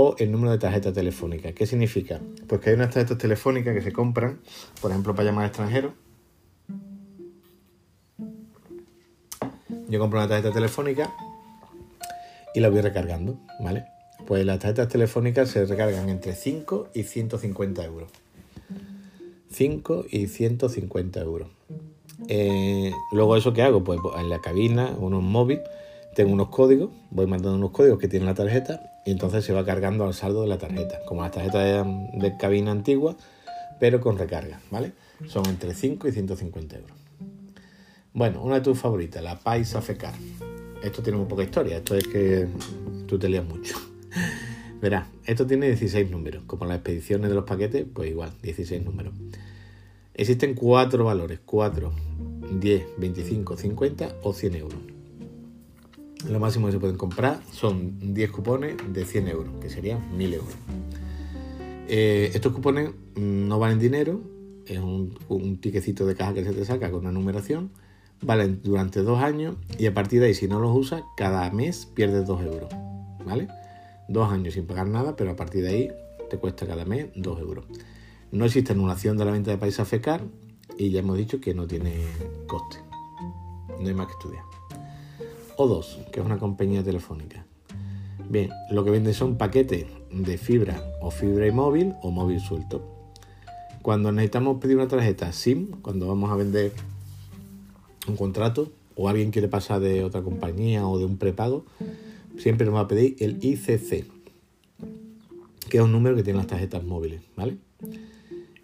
o 0.00 0.14
el 0.20 0.30
número 0.30 0.52
de 0.52 0.58
tarjeta 0.58 0.92
telefónica. 0.92 1.50
¿Qué 1.50 1.66
significa? 1.66 2.20
Pues 2.46 2.60
que 2.60 2.70
hay 2.70 2.76
unas 2.76 2.90
tarjetas 2.90 3.18
telefónicas 3.18 3.74
que 3.74 3.82
se 3.82 3.92
compran, 3.92 4.38
por 4.80 4.92
ejemplo, 4.92 5.12
para 5.12 5.28
llamar 5.28 5.42
a 5.42 5.48
extranjeros. 5.48 5.92
Yo 9.88 9.98
compro 9.98 10.20
una 10.20 10.28
tarjeta 10.28 10.52
telefónica 10.52 11.12
y 12.54 12.60
la 12.60 12.68
voy 12.68 12.80
recargando, 12.80 13.40
¿vale? 13.58 13.86
Pues 14.24 14.46
las 14.46 14.60
tarjetas 14.60 14.86
telefónicas 14.86 15.48
se 15.48 15.64
recargan 15.66 16.08
entre 16.08 16.32
5 16.32 16.90
y 16.94 17.02
150 17.02 17.84
euros. 17.84 18.08
5 19.50 20.04
y 20.10 20.28
150 20.28 21.20
euros. 21.22 21.48
Eh, 22.28 22.92
luego 23.10 23.36
eso 23.36 23.52
que 23.52 23.62
hago, 23.62 23.82
pues 23.82 23.98
en 24.16 24.28
la 24.28 24.40
cabina, 24.40 24.94
unos 24.96 25.24
móvil, 25.24 25.60
tengo 26.14 26.32
unos 26.32 26.50
códigos, 26.50 26.90
voy 27.10 27.26
mandando 27.26 27.56
unos 27.56 27.72
códigos 27.72 27.98
que 27.98 28.06
tiene 28.06 28.26
la 28.26 28.34
tarjeta 28.34 28.94
y 29.08 29.10
entonces 29.10 29.42
se 29.42 29.54
va 29.54 29.64
cargando 29.64 30.04
al 30.04 30.12
saldo 30.12 30.42
de 30.42 30.48
la 30.48 30.58
tarjeta, 30.58 31.00
como 31.06 31.22
la 31.22 31.30
tarjeta 31.30 31.60
de, 31.82 32.36
cabina 32.38 32.72
antigua, 32.72 33.16
pero 33.80 34.02
con 34.02 34.18
recarga, 34.18 34.60
¿vale? 34.70 34.92
Son 35.26 35.46
entre 35.46 35.72
5 35.72 36.08
y 36.08 36.12
150 36.12 36.76
euros. 36.76 36.94
Bueno, 38.12 38.42
una 38.42 38.56
de 38.56 38.60
tus 38.60 38.78
favoritas, 38.78 39.22
la 39.22 39.38
Paisa 39.38 39.80
Fecar. 39.80 40.12
Esto 40.82 41.02
tiene 41.02 41.18
muy 41.18 41.26
poca 41.26 41.42
historia, 41.42 41.78
esto 41.78 41.94
es 41.94 42.06
que 42.06 42.48
tú 43.06 43.18
te 43.18 43.30
lías 43.30 43.46
mucho. 43.46 43.76
Verás, 44.82 45.06
esto 45.24 45.46
tiene 45.46 45.68
16 45.68 46.10
números, 46.10 46.42
como 46.46 46.66
las 46.66 46.76
expediciones 46.76 47.30
de 47.30 47.34
los 47.34 47.44
paquetes, 47.44 47.86
pues 47.90 48.10
igual, 48.10 48.32
16 48.42 48.84
números. 48.84 49.14
Existen 50.12 50.54
cuatro 50.54 51.06
valores, 51.06 51.40
4, 51.46 51.92
10, 52.60 52.86
25, 52.98 53.56
50 53.56 54.16
o 54.22 54.34
100 54.34 54.54
euros. 54.56 54.97
Lo 56.26 56.40
máximo 56.40 56.66
que 56.66 56.72
se 56.72 56.80
pueden 56.80 56.96
comprar 56.96 57.40
son 57.52 58.14
10 58.14 58.30
cupones 58.32 58.76
de 58.92 59.04
100 59.04 59.28
euros, 59.28 59.52
que 59.60 59.70
serían 59.70 60.16
1000 60.16 60.34
euros. 60.34 60.54
Eh, 61.88 62.32
estos 62.34 62.52
cupones 62.52 62.90
no 63.14 63.58
valen 63.58 63.78
dinero, 63.78 64.20
es 64.66 64.78
un, 64.78 65.16
un 65.28 65.60
tiquecito 65.60 66.06
de 66.06 66.14
caja 66.14 66.34
que 66.34 66.44
se 66.44 66.52
te 66.52 66.64
saca 66.64 66.90
con 66.90 67.00
una 67.00 67.12
numeración, 67.12 67.70
valen 68.20 68.60
durante 68.62 69.02
dos 69.02 69.20
años 69.22 69.56
y 69.78 69.86
a 69.86 69.94
partir 69.94 70.20
de 70.20 70.26
ahí, 70.26 70.34
si 70.34 70.48
no 70.48 70.58
los 70.58 70.76
usas, 70.76 71.02
cada 71.16 71.48
mes 71.50 71.86
pierdes 71.86 72.26
2 72.26 72.42
euros. 72.42 72.68
¿Vale? 73.24 73.48
Dos 74.08 74.30
años 74.32 74.54
sin 74.54 74.66
pagar 74.66 74.88
nada, 74.88 75.16
pero 75.16 75.30
a 75.30 75.36
partir 75.36 75.62
de 75.62 75.68
ahí 75.68 75.88
te 76.28 76.38
cuesta 76.38 76.66
cada 76.66 76.84
mes 76.84 77.08
2 77.14 77.40
euros. 77.40 77.64
No 78.32 78.44
existe 78.44 78.72
anulación 78.72 79.16
de 79.16 79.24
la 79.24 79.30
venta 79.30 79.50
de 79.50 79.58
paisa 79.58 79.84
fecar 79.84 80.22
y 80.76 80.90
ya 80.90 81.00
hemos 81.00 81.16
dicho 81.16 81.40
que 81.40 81.54
no 81.54 81.66
tiene 81.66 81.94
coste. 82.46 82.78
No 83.80 83.86
hay 83.86 83.94
más 83.94 84.06
que 84.06 84.12
estudiar. 84.12 84.57
O2, 85.58 86.06
que 86.12 86.20
es 86.20 86.26
una 86.26 86.38
compañía 86.38 86.82
telefónica. 86.82 87.44
Bien, 88.30 88.50
lo 88.70 88.84
que 88.84 88.90
vende 88.90 89.12
son 89.12 89.36
paquetes 89.36 89.86
de 90.12 90.38
fibra 90.38 90.82
o 91.00 91.10
fibra 91.10 91.46
y 91.46 91.50
móvil 91.50 91.94
o 92.00 92.10
móvil 92.10 92.40
suelto. 92.40 92.82
Cuando 93.82 94.12
necesitamos 94.12 94.60
pedir 94.60 94.76
una 94.76 94.86
tarjeta 94.86 95.32
SIM, 95.32 95.72
cuando 95.82 96.06
vamos 96.06 96.30
a 96.30 96.36
vender 96.36 96.72
un 98.06 98.16
contrato 98.16 98.70
o 98.94 99.08
alguien 99.08 99.30
quiere 99.30 99.48
pasar 99.48 99.80
de 99.80 100.04
otra 100.04 100.22
compañía 100.22 100.86
o 100.86 100.98
de 100.98 101.04
un 101.04 101.16
prepago, 101.16 101.64
siempre 102.38 102.64
nos 102.64 102.76
va 102.76 102.80
a 102.80 102.88
pedir 102.88 103.16
el 103.18 103.38
ICC, 103.42 104.06
que 105.68 105.78
es 105.78 105.82
un 105.82 105.92
número 105.92 106.16
que 106.16 106.22
tiene 106.22 106.38
las 106.38 106.46
tarjetas 106.46 106.84
móviles, 106.84 107.22
¿vale? 107.36 107.58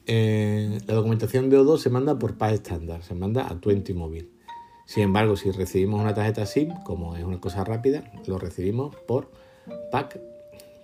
Eh, 0.07 0.79
la 0.87 0.95
documentación 0.95 1.51
de 1.51 1.59
O2 1.59 1.79
se 1.79 1.91
manda 1.91 2.19
por 2.19 2.37
PAS 2.37 2.53
estándar, 2.53 3.03
se 3.03 3.15
manda 3.15 3.47
a 3.49 3.55
20 3.55 3.95
móvil. 3.95 4.29
Sin 4.87 5.03
embargo, 5.03 5.37
si 5.37 5.51
recibimos 5.51 6.01
una 6.01 6.15
tarjeta 6.15 6.47
SIM, 6.47 6.75
como 6.85 7.17
es 7.17 7.25
una 7.25 7.41
cosa 7.41 7.65
rápida, 7.65 8.05
lo 8.27 8.39
recibimos 8.39 8.95
por 9.07 9.31
pack 9.91 10.21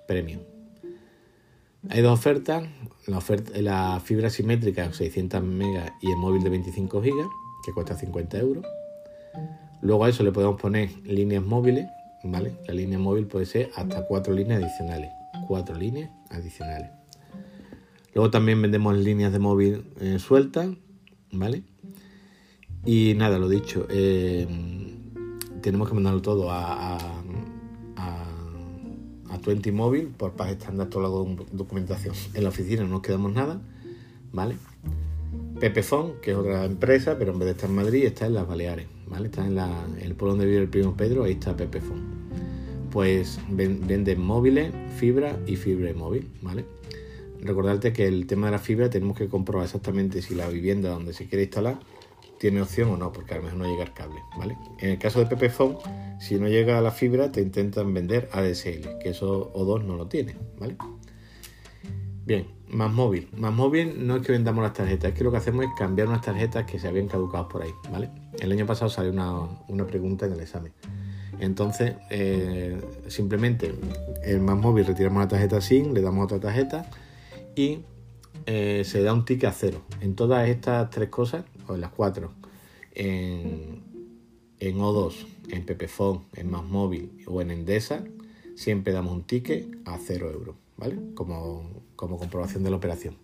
premium. 0.07 0.41
Hay 1.89 2.03
dos 2.03 2.19
ofertas, 2.19 2.65
la, 3.07 3.19
oferta, 3.19 3.59
la 3.61 4.01
fibra 4.05 4.29
simétrica 4.29 4.93
600 4.93 5.43
megas 5.43 5.93
y 6.03 6.11
el 6.11 6.17
móvil 6.17 6.43
de 6.43 6.51
25 6.51 7.03
gigas, 7.03 7.27
que 7.65 7.73
cuesta 7.73 7.95
50 7.95 8.39
euros. 8.39 8.65
Luego 9.81 10.05
a 10.05 10.11
eso 10.11 10.23
le 10.23 10.33
podemos 10.33 10.61
poner 10.61 10.91
líneas 11.05 11.43
móviles, 11.43 11.87
¿vale? 12.23 12.53
La 12.67 12.75
línea 12.75 12.99
móvil 12.99 13.27
puede 13.27 13.47
ser 13.47 13.71
hasta 13.77 14.07
cuatro 14.07 14.35
líneas 14.35 14.63
adicionales. 14.63 15.11
Cuatro 15.47 15.75
líneas 15.75 16.11
adicionales. 16.29 16.91
Luego 18.15 18.31
también 18.31 18.61
vendemos 18.61 18.97
líneas 18.97 19.33
de 19.33 19.39
móvil 19.39 19.85
eh, 20.01 20.19
sueltas, 20.19 20.69
¿vale? 21.33 21.63
Y 22.85 23.15
nada, 23.15 23.39
lo 23.39 23.49
dicho, 23.49 23.87
eh, 23.91 24.47
tenemos 25.61 25.89
que 25.89 25.95
mandarlo 25.95 26.23
todo 26.23 26.51
a, 26.51 26.97
a, 26.97 26.99
a, 27.97 29.39
20 29.47 29.73
móvil 29.73 30.09
por 30.09 30.33
paz 30.33 30.51
estándar 30.51 30.89
toda 30.89 31.09
la 31.09 31.35
documentación. 31.53 32.15
En 32.35 32.43
la 32.43 32.51
oficina 32.51 32.83
no 32.83 32.89
nos 32.89 33.03
quedamos 33.03 33.33
nada, 33.33 33.61
¿vale? 34.33 34.57
Pepefon, 35.59 36.21
que 36.23 36.31
es 36.33 36.37
otra 36.37 36.65
empresa, 36.65 37.19
pero 37.19 37.33
en 37.33 37.39
vez 37.39 37.47
de 37.47 37.53
estar 37.53 37.69
en 37.69 37.77
Madrid, 37.77 38.05
está 38.05 38.27
en 38.27 38.35
las 38.35 38.47
Baleares, 38.47 38.87
¿vale? 39.07 39.27
Está 39.27 39.47
en, 39.47 39.59
el 40.01 40.15
pueblo 40.15 40.37
donde 40.37 40.47
vive 40.47 40.59
el 40.59 40.69
primo 40.69 40.97
Pedro, 40.97 41.25
ahí 41.25 41.33
está 41.33 41.57
Pepefon. 41.57 42.01
Pues 42.91 43.39
venden 43.51 44.21
móviles, 44.21 44.73
fibra 44.97 45.39
y 45.47 45.57
fibra 45.57 45.93
móvil, 45.95 46.29
¿vale? 46.41 46.65
Recordarte 47.41 47.93
que 47.93 48.07
el 48.07 48.27
tema 48.27 48.47
de 48.47 48.53
la 48.53 48.59
fibra 48.59 48.91
tenemos 48.91 49.17
que 49.17 49.29
comprobar 49.29 49.67
exactamente 49.67 50.23
si 50.23 50.35
la 50.35 50.49
vivienda 50.49 50.91
donde 50.91 51.13
se 51.13 51.27
quiere 51.27 51.45
instalar 51.45 51.79
tiene 52.41 52.63
opción 52.63 52.89
o 52.89 52.97
no, 52.97 53.13
porque 53.13 53.35
a 53.35 53.37
lo 53.37 53.43
mejor 53.43 53.59
no 53.59 53.67
llega 53.67 53.83
el 53.83 53.93
cable, 53.93 54.23
¿vale? 54.39 54.57
En 54.79 54.93
el 54.93 54.99
caso 54.99 55.19
de 55.19 55.27
Pepephone, 55.27 55.77
si 56.19 56.39
no 56.39 56.49
llega 56.49 56.79
a 56.79 56.81
la 56.81 56.91
fibra, 56.91 57.31
te 57.31 57.43
intentan 57.43 57.93
vender 57.93 58.31
ADSL, 58.33 58.97
que 58.99 59.11
eso 59.11 59.53
O2 59.53 59.85
no 59.85 59.97
lo 59.97 60.07
tiene, 60.07 60.37
¿vale? 60.59 60.75
Bien, 62.25 62.47
más 62.67 62.91
móvil. 62.91 63.29
Más 63.37 63.53
móvil 63.53 64.07
no 64.07 64.17
es 64.17 64.23
que 64.23 64.33
vendamos 64.33 64.65
las 64.65 64.73
tarjetas, 64.73 65.13
es 65.13 65.19
que 65.19 65.23
lo 65.23 65.31
que 65.31 65.37
hacemos 65.37 65.67
es 65.67 65.71
cambiar 65.77 66.09
unas 66.09 66.23
tarjetas 66.23 66.65
que 66.65 66.79
se 66.79 66.89
habían 66.89 67.09
caducado 67.09 67.47
por 67.47 67.63
ahí, 67.63 67.73
¿vale? 67.93 68.09
El 68.39 68.51
año 68.53 68.65
pasado 68.65 68.89
salió 68.89 69.13
una, 69.13 69.87
pregunta 69.87 70.25
en 70.25 70.33
el 70.33 70.41
examen. 70.41 70.73
Entonces, 71.41 71.97
eh, 72.09 72.81
simplemente 73.09 73.75
el 74.25 74.41
más 74.41 74.57
móvil 74.57 74.87
retiramos 74.87 75.21
la 75.21 75.29
tarjeta 75.29 75.61
SIM, 75.61 75.93
le 75.93 76.01
damos 76.01 76.25
otra 76.25 76.41
tarjeta 76.41 76.89
y 77.55 77.81
eh, 78.47 78.83
se 78.87 79.03
da 79.03 79.13
un 79.13 79.27
ticket 79.27 79.51
a 79.51 79.53
cero. 79.53 79.83
En 80.01 80.15
todas 80.15 80.49
estas 80.49 80.89
tres 80.89 81.11
cosas, 81.11 81.45
o 81.71 81.75
en 81.75 81.81
las 81.81 81.91
cuatro, 81.91 82.33
en, 82.93 83.83
O2, 84.61 85.27
en 85.49 85.65
Pepephone, 85.65 86.23
en 86.35 86.51
Más 86.51 86.65
Móvil 86.65 87.25
o 87.27 87.41
en 87.41 87.51
Endesa, 87.51 88.05
siempre 88.57 88.93
damos 88.93 89.13
un 89.13 89.23
ticket 89.23 89.67
a 89.87 89.99
cero 89.99 90.31
euros, 90.31 90.57
¿vale? 90.77 90.99
Como, 91.15 91.83
comprobación 91.97 92.63
de 92.65 92.71
la 92.71 92.77
operación. 92.77 93.17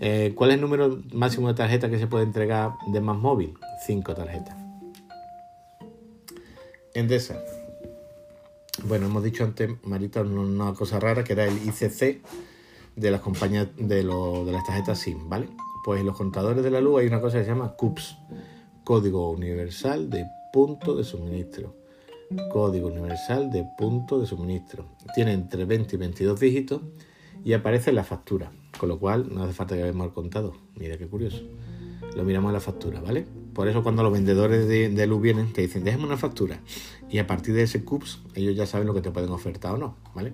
Eh, 0.00 0.32
¿Cuál 0.34 0.50
es 0.50 0.54
el 0.54 0.60
número 0.62 1.02
máximo 1.12 1.48
de 1.48 1.54
tarjetas 1.54 1.90
que 1.90 1.98
se 1.98 2.06
puede 2.06 2.24
entregar 2.24 2.72
de 2.88 3.00
Más 3.00 3.18
Móvil? 3.18 3.54
Cinco 3.86 4.14
tarjetas. 4.14 4.56
Endesa. 6.94 7.42
Bueno, 8.84 9.06
hemos 9.06 9.22
dicho 9.22 9.44
antes, 9.44 9.70
Marita, 9.84 10.22
una 10.22 10.74
cosa 10.74 11.00
rara 11.00 11.24
que 11.24 11.32
era 11.32 11.44
el 11.44 11.56
ICC, 11.56 12.22
de 12.96 13.10
las 13.10 13.20
compañías 13.20 13.68
de, 13.76 13.96
de 13.96 14.52
las 14.52 14.64
tarjetas 14.64 14.98
SIM, 14.98 15.28
¿vale? 15.28 15.48
Pues 15.86 16.00
en 16.00 16.06
los 16.06 16.16
contadores 16.16 16.64
de 16.64 16.70
la 16.72 16.80
luz 16.80 16.98
hay 16.98 17.06
una 17.06 17.20
cosa 17.20 17.38
que 17.38 17.44
se 17.44 17.50
llama 17.50 17.76
CUPS, 17.76 18.18
Código 18.82 19.30
Universal 19.30 20.10
de 20.10 20.26
Punto 20.52 20.96
de 20.96 21.04
Suministro. 21.04 21.76
Código 22.50 22.88
Universal 22.88 23.52
de 23.52 23.64
Punto 23.78 24.18
de 24.18 24.26
Suministro. 24.26 24.88
Tiene 25.14 25.32
entre 25.32 25.64
20 25.64 25.94
y 25.94 25.98
22 26.00 26.40
dígitos 26.40 26.82
y 27.44 27.52
aparece 27.52 27.90
en 27.90 27.96
la 27.96 28.02
factura, 28.02 28.50
con 28.80 28.88
lo 28.88 28.98
cual 28.98 29.32
no 29.32 29.44
hace 29.44 29.52
falta 29.52 29.76
que 29.76 29.84
veamos 29.84 30.08
el 30.08 30.12
contado. 30.12 30.54
Mira 30.74 30.98
qué 30.98 31.06
curioso. 31.06 31.44
Lo 32.16 32.24
miramos 32.24 32.48
en 32.48 32.54
la 32.54 32.60
factura, 32.60 33.00
¿vale? 33.00 33.24
Por 33.54 33.68
eso 33.68 33.84
cuando 33.84 34.02
los 34.02 34.12
vendedores 34.12 34.66
de, 34.66 34.88
de 34.88 35.06
luz 35.06 35.22
vienen 35.22 35.52
te 35.52 35.60
dicen, 35.60 35.84
déjame 35.84 36.06
una 36.06 36.16
factura. 36.16 36.62
Y 37.08 37.18
a 37.18 37.28
partir 37.28 37.54
de 37.54 37.62
ese 37.62 37.84
CUPS 37.84 38.24
ellos 38.34 38.56
ya 38.56 38.66
saben 38.66 38.88
lo 38.88 38.94
que 38.94 39.02
te 39.02 39.12
pueden 39.12 39.30
ofertar 39.30 39.76
o 39.76 39.78
no, 39.78 39.94
¿vale? 40.16 40.32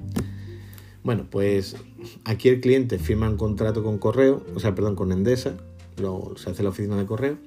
Bueno, 1.05 1.27
pues 1.29 1.77
aquí 2.25 2.49
el 2.49 2.61
cliente 2.61 2.99
firma 2.99 3.29
un 3.29 3.37
contrato 3.37 3.83
con 3.83 3.99
correo, 3.99 4.45
o 4.55 4.61
sea, 4.61 4.75
perdón, 4.75 4.95
con 4.95 5.11
Endesa, 5.11 5.57
se 6.37 6.51
hace 6.51 6.63
la 6.63 6.69
oficina 6.69 6.97
de 6.97 7.07
correo, 7.07 7.39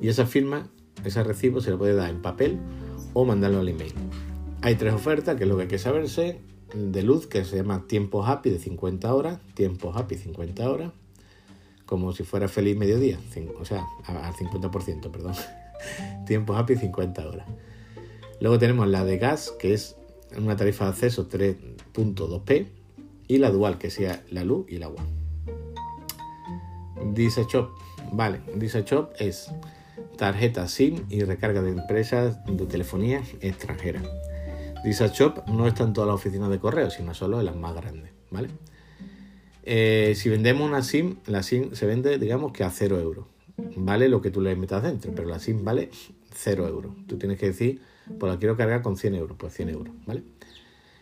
y 0.00 0.08
esa 0.08 0.26
firma, 0.26 0.68
ese 1.04 1.22
recibo 1.24 1.60
se 1.60 1.70
le 1.70 1.76
puede 1.76 1.94
dar 1.94 2.10
en 2.10 2.22
papel 2.22 2.58
o 3.12 3.24
mandarlo 3.24 3.58
al 3.58 3.68
email. 3.68 3.92
Hay 4.62 4.76
tres 4.76 4.94
ofertas, 4.94 5.36
que 5.36 5.42
es 5.42 5.48
lo 5.48 5.56
que 5.56 5.62
hay 5.62 5.68
que 5.68 5.78
saberse, 5.78 6.40
de 6.74 7.02
luz, 7.02 7.26
que 7.26 7.44
se 7.44 7.56
llama 7.56 7.86
tiempo 7.86 8.24
happy 8.24 8.50
de 8.50 8.58
50 8.58 9.12
horas, 9.12 9.40
tiempo 9.54 9.92
happy 9.92 10.16
50 10.16 10.70
horas, 10.70 10.92
como 11.86 12.12
si 12.12 12.22
fuera 12.22 12.48
feliz 12.48 12.76
mediodía, 12.76 13.18
o 13.60 13.64
sea, 13.64 13.84
al 14.06 14.32
50%, 14.32 15.10
perdón. 15.10 15.34
tiempo 16.26 16.54
happy 16.54 16.76
50 16.76 17.28
horas. 17.28 17.46
Luego 18.40 18.58
tenemos 18.58 18.88
la 18.88 19.04
de 19.04 19.18
gas, 19.18 19.52
que 19.58 19.74
es 19.74 19.96
una 20.36 20.56
tarifa 20.56 20.84
de 20.84 20.90
acceso 20.92 21.28
3.2p, 21.28 22.66
y 23.32 23.38
la 23.38 23.50
dual, 23.50 23.78
que 23.78 23.88
sea 23.88 24.22
la 24.30 24.44
luz 24.44 24.66
y 24.68 24.76
el 24.76 24.82
agua. 24.82 25.02
Dice 27.14 27.46
Shop, 27.50 27.70
vale, 28.12 28.42
Dice 28.56 28.82
Shop 28.82 29.10
es 29.18 29.50
tarjeta 30.18 30.68
SIM 30.68 31.06
y 31.08 31.24
recarga 31.24 31.62
de 31.62 31.70
empresas 31.70 32.44
de 32.44 32.66
telefonía 32.66 33.22
extranjera. 33.40 34.02
Dice 34.84 35.08
Shop 35.08 35.48
no 35.48 35.66
está 35.66 35.84
en 35.84 35.94
todas 35.94 36.08
las 36.08 36.16
oficinas 36.16 36.50
de 36.50 36.58
correo, 36.58 36.90
sino 36.90 37.14
solo 37.14 37.40
en 37.40 37.46
las 37.46 37.56
más 37.56 37.74
grandes, 37.74 38.10
¿vale? 38.30 38.50
Eh, 39.62 40.12
si 40.14 40.28
vendemos 40.28 40.68
una 40.68 40.82
SIM, 40.82 41.16
la 41.24 41.42
SIM 41.42 41.74
se 41.74 41.86
vende, 41.86 42.18
digamos 42.18 42.52
que 42.52 42.64
a 42.64 42.70
0 42.70 43.00
euros. 43.00 43.24
Vale 43.76 44.10
lo 44.10 44.20
que 44.20 44.30
tú 44.30 44.42
le 44.42 44.54
metas 44.56 44.82
dentro, 44.82 45.10
pero 45.14 45.26
la 45.26 45.38
SIM 45.38 45.64
vale 45.64 45.88
0 46.34 46.68
euros. 46.68 46.92
Tú 47.06 47.16
tienes 47.16 47.38
que 47.38 47.46
decir, 47.46 47.80
pues 48.18 48.30
la 48.30 48.38
quiero 48.38 48.58
cargar 48.58 48.82
con 48.82 48.98
100 48.98 49.14
euros, 49.14 49.38
pues 49.38 49.54
100 49.54 49.70
euros, 49.70 49.94
¿vale? 50.04 50.22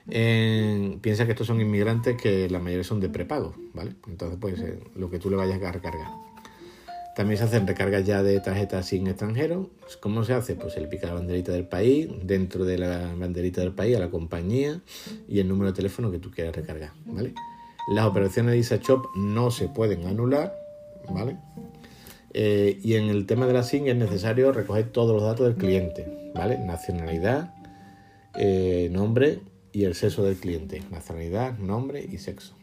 Piensa 0.06 1.26
que 1.26 1.32
estos 1.32 1.46
son 1.46 1.60
inmigrantes 1.60 2.16
que 2.20 2.48
la 2.48 2.58
mayoría 2.58 2.84
son 2.84 3.00
de 3.00 3.08
prepago, 3.08 3.54
¿vale? 3.74 3.94
Entonces, 4.08 4.38
pues 4.40 4.60
eh, 4.60 4.78
lo 4.96 5.10
que 5.10 5.18
tú 5.18 5.30
le 5.30 5.36
vayas 5.36 5.62
a 5.62 5.72
recargar. 5.72 6.08
También 7.16 7.38
se 7.38 7.44
hacen 7.44 7.66
recargas 7.66 8.06
ya 8.06 8.22
de 8.22 8.40
tarjetas 8.40 8.86
sin 8.86 9.06
extranjero. 9.06 9.68
¿Cómo 10.00 10.24
se 10.24 10.32
hace? 10.32 10.54
Pues 10.54 10.74
se 10.74 10.80
le 10.80 10.86
pica 10.86 11.08
la 11.08 11.14
banderita 11.14 11.52
del 11.52 11.66
país, 11.66 12.08
dentro 12.22 12.64
de 12.64 12.78
la 12.78 13.14
banderita 13.14 13.60
del 13.60 13.72
país 13.72 13.96
a 13.96 14.00
la 14.00 14.10
compañía 14.10 14.80
y 15.28 15.40
el 15.40 15.48
número 15.48 15.70
de 15.70 15.76
teléfono 15.76 16.10
que 16.10 16.18
tú 16.18 16.30
quieras 16.30 16.54
recargar, 16.54 16.92
¿vale? 17.04 17.34
Las 17.92 18.06
operaciones 18.06 18.52
de 18.52 18.58
Isa 18.58 18.76
Shop 18.76 19.06
no 19.16 19.50
se 19.50 19.68
pueden 19.68 20.06
anular, 20.06 20.54
¿vale? 21.08 21.36
Eh, 22.32 22.78
y 22.82 22.94
en 22.94 23.08
el 23.08 23.26
tema 23.26 23.46
de 23.46 23.52
la 23.52 23.64
SIM 23.64 23.88
es 23.88 23.96
necesario 23.96 24.52
recoger 24.52 24.92
todos 24.92 25.12
los 25.12 25.22
datos 25.22 25.46
del 25.46 25.56
cliente, 25.56 26.06
¿vale? 26.34 26.58
Nacionalidad, 26.58 27.52
eh, 28.38 28.88
nombre, 28.92 29.40
y 29.72 29.84
el 29.84 29.94
sexo 29.94 30.24
del 30.24 30.36
cliente, 30.36 30.82
nacionalidad, 30.90 31.58
nombre 31.58 32.06
y 32.10 32.18
sexo. 32.18 32.54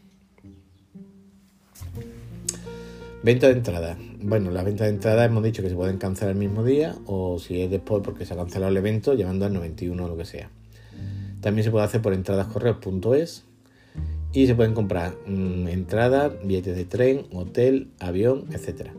Venta 3.22 3.48
de 3.48 3.54
entrada. 3.54 3.98
Bueno, 4.22 4.50
las 4.50 4.64
ventas 4.64 4.86
de 4.86 4.94
entrada 4.94 5.24
hemos 5.24 5.42
dicho 5.42 5.62
que 5.62 5.68
se 5.68 5.74
pueden 5.74 5.98
cancelar 5.98 6.32
el 6.32 6.38
mismo 6.38 6.62
día 6.62 6.94
o 7.06 7.38
si 7.38 7.60
es 7.60 7.70
después 7.70 8.02
porque 8.04 8.24
se 8.24 8.34
ha 8.34 8.36
cancelado 8.36 8.70
el 8.70 8.76
evento, 8.76 9.14
llamando 9.14 9.46
al 9.46 9.54
91 9.54 10.04
o 10.04 10.08
lo 10.08 10.16
que 10.16 10.24
sea. 10.24 10.50
También 11.40 11.64
se 11.64 11.70
puede 11.70 11.84
hacer 11.84 12.00
por 12.00 12.14
entradascorreos.es 12.14 13.44
y 14.32 14.46
se 14.46 14.54
pueden 14.54 14.74
comprar 14.74 15.16
mm, 15.26 15.68
entradas, 15.68 16.32
billetes 16.44 16.76
de 16.76 16.84
tren, 16.84 17.26
hotel, 17.32 17.90
avión, 17.98 18.46
etc. 18.52 18.90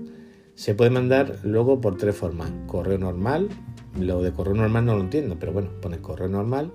Se 0.56 0.76
puede 0.76 0.90
mandar 0.90 1.40
luego 1.44 1.80
por 1.80 1.98
tres 1.98 2.16
formas. 2.16 2.52
Correo 2.68 2.98
normal, 2.98 3.50
lo 3.98 4.22
de 4.22 4.34
correo 4.34 4.56
normal 4.56 4.86
no 4.86 4.96
lo 4.96 5.02
entiendo, 5.02 5.38
pero 5.40 5.54
bueno, 5.54 5.70
pones 5.82 6.00
correo 6.00 6.28
normal 6.28 6.74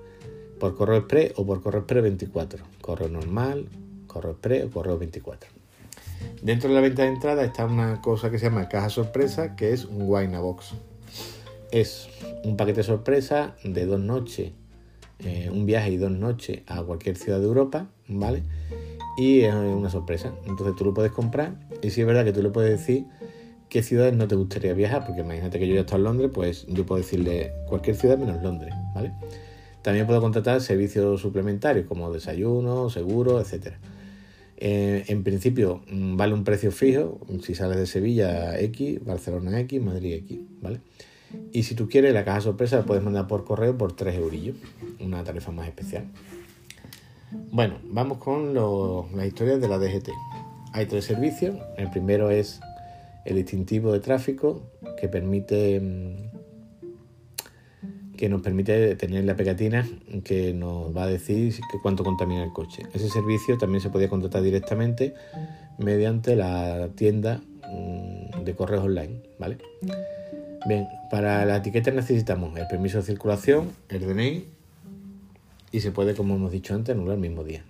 por 0.65 0.77
correo 0.77 0.97
express 0.97 1.33
o 1.37 1.45
por 1.45 1.61
correo 1.61 1.81
express 1.81 2.03
24. 2.05 2.65
Correo 2.81 3.11
normal, 3.11 3.69
correo 4.07 4.33
express 4.33 4.65
o 4.65 4.71
correo 4.71 4.97
24. 4.99 5.51
Dentro 6.41 6.71
de 6.71 6.75
la 6.75 6.81
venta 6.81 7.03
de 7.03 7.09
entrada 7.09 7.45
está 7.45 7.67
una 7.67 8.01
cosa 8.01 8.31
que 8.31 8.39
se 8.39 8.47
llama 8.47 8.67
caja 8.71 8.89
sorpresa, 8.89 9.57
que 9.57 9.75
es 9.75 9.85
un 9.85 10.05
wine 10.09 10.39
box. 10.39 10.73
Es 11.71 12.09
un 12.45 12.57
paquete 12.57 12.83
sorpresa 12.83 13.57
de 13.63 13.85
dos 13.85 14.01
noches, 14.01 14.53
eh, 15.19 15.51
un 15.53 15.67
viaje 15.67 15.91
y 15.91 15.97
dos 15.99 16.13
noches 16.13 16.63
a 16.67 16.83
cualquier 16.83 17.17
ciudad 17.17 17.41
de 17.41 17.45
Europa, 17.45 17.89
¿vale? 18.09 18.43
Y 19.19 19.41
es 19.41 19.53
una 19.53 19.91
sorpresa. 19.91 20.33
Entonces 20.47 20.77
tú 20.77 20.87
lo 20.87 20.95
puedes 20.95 21.13
comprar 21.13 21.57
y 21.83 21.91
si 21.91 22.01
es 22.01 22.07
verdad 22.07 22.25
que 22.25 22.33
tú 22.33 22.43
le 22.43 22.49
puedes 22.49 22.71
decir 22.71 23.05
qué 23.69 23.83
ciudades 23.83 24.15
no 24.15 24.27
te 24.29 24.35
gustaría 24.35 24.73
viajar, 24.73 25.05
porque 25.05 25.21
imagínate 25.21 25.59
que 25.59 25.69
yo 25.69 25.75
ya 25.75 25.83
estoy 25.83 25.99
en 25.99 26.05
Londres, 26.05 26.31
pues 26.33 26.65
yo 26.69 26.87
puedo 26.87 27.03
decirle 27.03 27.53
cualquier 27.67 27.97
ciudad 27.97 28.17
menos 28.17 28.43
Londres, 28.43 28.73
¿vale? 28.95 29.13
También 29.85 30.07
puedo 30.07 30.23
contratar 30.23 30.63
servicios 30.63 31.21
suplementarios 31.21 31.87
como 31.87 32.11
desayuno, 32.11 32.89
seguro, 32.89 33.39
etc. 33.39 33.75
Eh, 34.57 35.05
en 35.09 35.23
principio 35.23 35.83
mm, 35.91 36.17
vale 36.17 36.33
un 36.33 36.43
precio 36.43 36.73
fijo, 36.73 37.21
si 37.43 37.55
sales 37.55 37.77
de 37.77 37.87
Sevilla 37.87 38.59
X, 38.59 39.05
Barcelona 39.05 39.61
X, 39.61 39.83
Madrid 39.83 40.15
X, 40.15 40.41
¿vale? 40.63 40.81
Y 41.53 41.65
si 41.65 41.75
tú 41.75 41.87
quieres 41.87 42.15
la 42.15 42.25
caja 42.25 42.41
sorpresa 42.41 42.79
la 42.79 42.85
puedes 42.87 43.05
mandar 43.05 43.27
por 43.27 43.45
correo 43.45 43.77
por 43.77 43.95
3 43.95 44.15
eurillos, 44.15 44.57
una 45.01 45.23
tarifa 45.23 45.53
más 45.53 45.69
especial. 45.69 46.07
Bueno, 47.51 47.75
vamos 47.85 48.17
con 48.17 48.55
las 49.15 49.27
historias 49.27 49.61
de 49.61 49.69
la 49.69 49.77
DGT. 49.77 50.09
Hay 50.73 50.87
tres 50.87 51.05
servicios. 51.05 51.57
El 51.77 51.91
primero 51.91 52.31
es 52.31 52.59
el 53.27 53.37
distintivo 53.37 53.93
de 53.93 54.01
tráfico 54.01 54.63
que 54.99 55.09
permite 55.09 55.79
mm, 55.79 56.34
que 58.17 58.29
nos 58.29 58.43
permite 58.43 58.95
tener 58.97 59.25
la 59.25 59.37
pegatina 59.37 59.87
que 60.25 60.55
nos 60.55 60.97
va 60.97 61.05
a 61.05 61.07
decir 61.07 61.55
cuánto 61.83 62.05
contamina 62.05 62.45
el 62.45 62.53
coche. 62.53 62.83
Ese 62.93 63.09
servicio 63.09 63.59
también 63.59 63.81
se 63.81 63.91
podía 63.91 64.09
contratar 64.09 64.43
directamente 64.43 65.15
mediante 65.79 66.37
la 66.37 66.89
tienda 66.95 67.41
mm, 67.71 68.45
de 68.45 68.55
correos 68.55 68.85
online, 68.85 69.21
¿vale? 69.39 69.59
Bien, 70.67 70.89
para 71.11 71.45
la 71.45 71.57
etiqueta 71.57 71.91
necesitamos 71.91 72.57
el 72.59 72.67
permiso 72.67 72.99
de 72.99 73.05
circulación, 73.05 73.71
el 73.89 74.07
DNI 74.07 74.45
y 75.73 75.81
se 75.81 75.91
puede, 75.91 76.15
como 76.15 76.37
hemos 76.37 76.53
dicho 76.53 76.75
antes, 76.75 76.95
anular 76.95 77.17
el 77.17 77.21
mismo 77.21 77.45
día. 77.45 77.65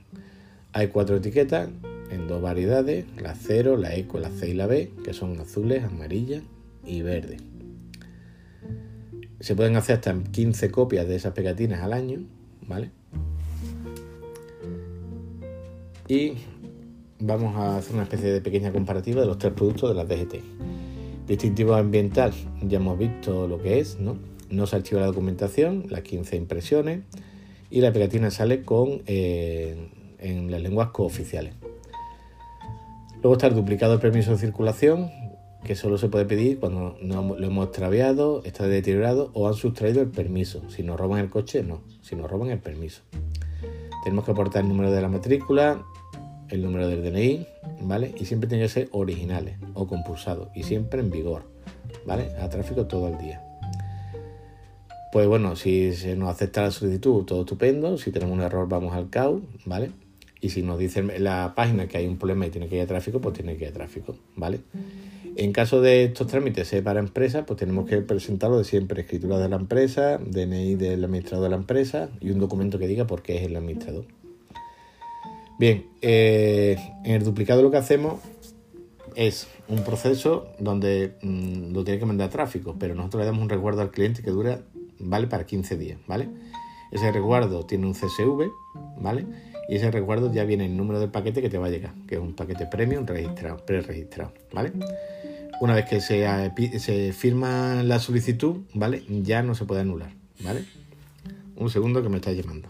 Hay 0.73 0.89
cuatro 0.89 1.17
etiquetas 1.17 1.69
en 2.11 2.29
dos 2.29 2.43
variedades, 2.43 3.07
la 3.21 3.35
0, 3.35 3.77
la 3.77 3.95
eco, 3.95 4.19
la 4.19 4.31
C 4.31 4.51
y 4.51 4.55
la 4.55 4.67
B, 4.67 4.91
que 5.05 5.13
son 5.13 5.41
azules, 5.41 5.85
amarillas 5.85 6.43
y 6.85 7.03
verdes. 7.03 7.41
Se 9.41 9.55
pueden 9.55 9.77
hacer 9.77 9.97
hasta 9.97 10.15
15 10.15 10.71
copias 10.71 11.07
de 11.07 11.17
esas 11.17 11.33
pegatinas 11.33 11.81
al 11.83 11.93
año, 11.93 12.21
¿vale? 12.67 12.91
Y 16.09 16.35
vamos 17.19 17.57
a 17.57 17.79
hacer 17.79 17.95
una 17.95 18.05
especie 18.05 18.33
de 18.33 18.41
pequeña 18.41 18.73
comparativa 18.73 19.21
de 19.21 19.27
los 19.27 19.39
tres 19.39 19.53
productos 19.53 19.91
de 19.91 19.95
las 19.95 20.09
DGT. 20.09 21.27
Distintivo 21.27 21.75
ambiental, 21.75 22.33
ya 22.63 22.77
hemos 22.77 22.99
visto 22.99 23.49
lo 23.49 23.61
que 23.63 23.81
es, 23.81 23.99
¿no? 23.99 24.19
No 24.51 24.67
se 24.67 24.77
archiva 24.77 25.01
la 25.01 25.07
documentación, 25.07 25.87
las 25.89 26.03
15 26.03 26.37
impresiones 26.37 27.01
y 27.71 27.81
la 27.81 27.93
pegatina 27.93 28.31
sale 28.31 28.63
con 28.63 29.03
eh, 29.07 29.89
en 30.19 30.51
las 30.51 30.61
lenguas 30.63 30.91
cooficiales. 30.91 31.55
Luego 33.23 33.33
está 33.33 33.47
el 33.47 33.55
duplicado 33.55 33.93
del 33.93 34.01
permiso 34.01 34.33
de 34.33 34.39
circulación, 34.39 35.11
que 35.65 35.75
solo 35.75 35.99
se 35.99 36.09
puede 36.09 36.27
pedir 36.27 36.61
cuando 36.61 36.97
lo 37.01 37.47
hemos 37.47 37.67
extraviado, 37.67 38.43
está 38.45 38.67
deteriorado 38.67 39.31
o 39.33 39.49
han 39.49 39.55
sustraído 39.55 40.03
el 40.03 40.09
permiso. 40.09 40.63
Si 40.69 40.83
nos 40.83 41.01
roban 41.01 41.21
el 41.21 41.31
coche, 41.31 41.63
no. 41.63 41.81
Si 42.03 42.15
nos 42.15 42.31
roban 42.31 42.51
el 42.51 42.59
permiso. 42.59 43.03
Tenemos 44.05 44.27
que 44.27 44.33
aportar 44.33 44.63
el 44.63 44.69
número 44.69 44.93
de 44.93 45.01
la 45.01 45.09
matrícula, 45.09 45.83
el 46.51 46.63
número 46.63 46.87
del 46.87 47.03
DNI, 47.03 47.47
¿vale? 47.81 48.15
Y 48.19 48.27
siempre 48.27 48.49
tiene 48.49 48.65
que 48.65 48.69
ser 48.69 48.89
originales 48.93 49.57
o 49.73 49.87
compulsados 49.87 50.49
y 50.55 50.65
siempre 50.65 51.01
en 51.01 51.11
vigor, 51.11 51.45
¿vale? 52.07 52.29
A 52.39 52.49
tráfico 52.51 52.87
todo 52.87 53.09
el 53.09 53.19
día. 53.19 53.43
Pues 55.13 55.27
bueno, 55.27 55.57
si 55.57 55.95
se 55.95 56.17
nos 56.17 56.29
acepta 56.29 56.63
la 56.63 56.71
solicitud, 56.73 57.25
todo 57.25 57.41
estupendo. 57.41 57.97
Si 57.97 58.11
tenemos 58.11 58.37
un 58.37 58.43
error, 58.43 58.69
vamos 58.69 58.93
al 58.95 59.09
CAU, 59.09 59.43
¿vale? 59.65 59.93
Y 60.41 60.51
si 60.51 60.63
nos 60.63 60.79
dicen 60.79 61.11
la 61.21 61.55
página 61.57 61.87
que 61.87 61.97
hay 61.97 62.07
un 62.07 62.19
problema 62.19 62.47
y 62.47 62.51
tiene 62.51 62.69
que 62.69 62.77
ir 62.77 62.83
a 62.83 62.87
tráfico, 62.87 63.21
pues 63.21 63.35
tiene 63.35 63.57
que 63.57 63.65
ir 63.65 63.71
a 63.71 63.73
tráfico, 63.73 64.17
¿vale? 64.37 64.61
En 65.37 65.53
caso 65.53 65.81
de 65.81 66.05
estos 66.05 66.29
trámites 66.29 66.69
ser 66.69 66.85
para 66.85 67.01
empresas, 67.01 67.45
pues 67.47 67.59
tenemos 67.59 67.89
que 67.89 67.99
presentarlo 67.99 68.59
de 68.59 68.65
siempre, 68.65 69.03
escritura 69.03 69.39
de 69.39 69.49
la 69.49 69.57
empresa, 69.57 70.19
DNI 70.19 70.77
del 70.77 71.05
administrador 71.05 71.45
de 71.45 71.51
la 71.51 71.57
empresa 71.57 72.09
y 72.21 72.31
un 72.31 72.39
documento 72.39 72.79
que 72.79 72.87
diga 72.87 73.07
por 73.07 73.23
qué 73.23 73.39
es 73.39 73.43
el 73.43 73.57
administrador. 73.57 74.05
Bien, 75.59 75.87
eh, 76.03 76.77
en 77.05 77.13
el 77.13 77.25
duplicado 77.25 77.63
lo 77.63 77.71
que 77.71 77.77
hacemos 77.79 78.21
es 79.17 79.49
un 79.69 79.83
proceso 79.83 80.49
donde 80.59 81.17
mm, 81.23 81.73
lo 81.73 81.85
tiene 81.85 81.99
que 81.99 82.07
mandar 82.07 82.31
tráfico, 82.31 82.77
pero 82.79 82.95
nosotros 82.95 83.21
le 83.21 83.27
damos 83.27 83.43
un 83.43 83.49
recuerdo 83.49 83.83
al 83.83 83.91
cliente 83.91 84.23
que 84.23 84.31
dura, 84.31 84.63
vale 84.99 85.27
para 85.27 85.47
15 85.47 85.77
días, 85.77 85.99
¿vale? 86.07 86.29
Ese 86.93 87.11
recuerdo 87.11 87.67
tiene 87.67 87.87
un 87.87 87.95
CSV, 87.95 88.51
¿vale? 89.01 89.27
Y 89.69 89.77
ese 89.77 89.91
recuerdo 89.91 90.33
ya 90.33 90.45
viene 90.45 90.67
el 90.67 90.77
número 90.77 91.01
del 91.01 91.11
paquete 91.11 91.41
que 91.41 91.49
te 91.49 91.59
va 91.59 91.67
a 91.67 91.71
llegar, 91.71 91.93
que 92.07 92.17
es 92.17 92.21
un 92.21 92.35
paquete 92.35 92.67
premium 92.67 93.07
registrado, 93.07 93.65
pre-registrado, 93.65 94.33
¿vale? 94.53 94.73
Una 95.61 95.75
vez 95.75 95.87
que 95.87 96.01
se, 96.01 96.27
se 96.79 97.13
firma 97.13 97.83
la 97.83 97.99
solicitud, 97.99 98.63
¿vale? 98.75 99.03
Ya 99.09 99.43
no 99.43 99.55
se 99.55 99.65
puede 99.65 99.83
anular, 99.83 100.11
¿vale? 100.41 100.65
Un 101.57 101.71
segundo 101.71 102.03
que 102.03 102.09
me 102.09 102.17
está 102.17 102.33
llamando. 102.33 102.69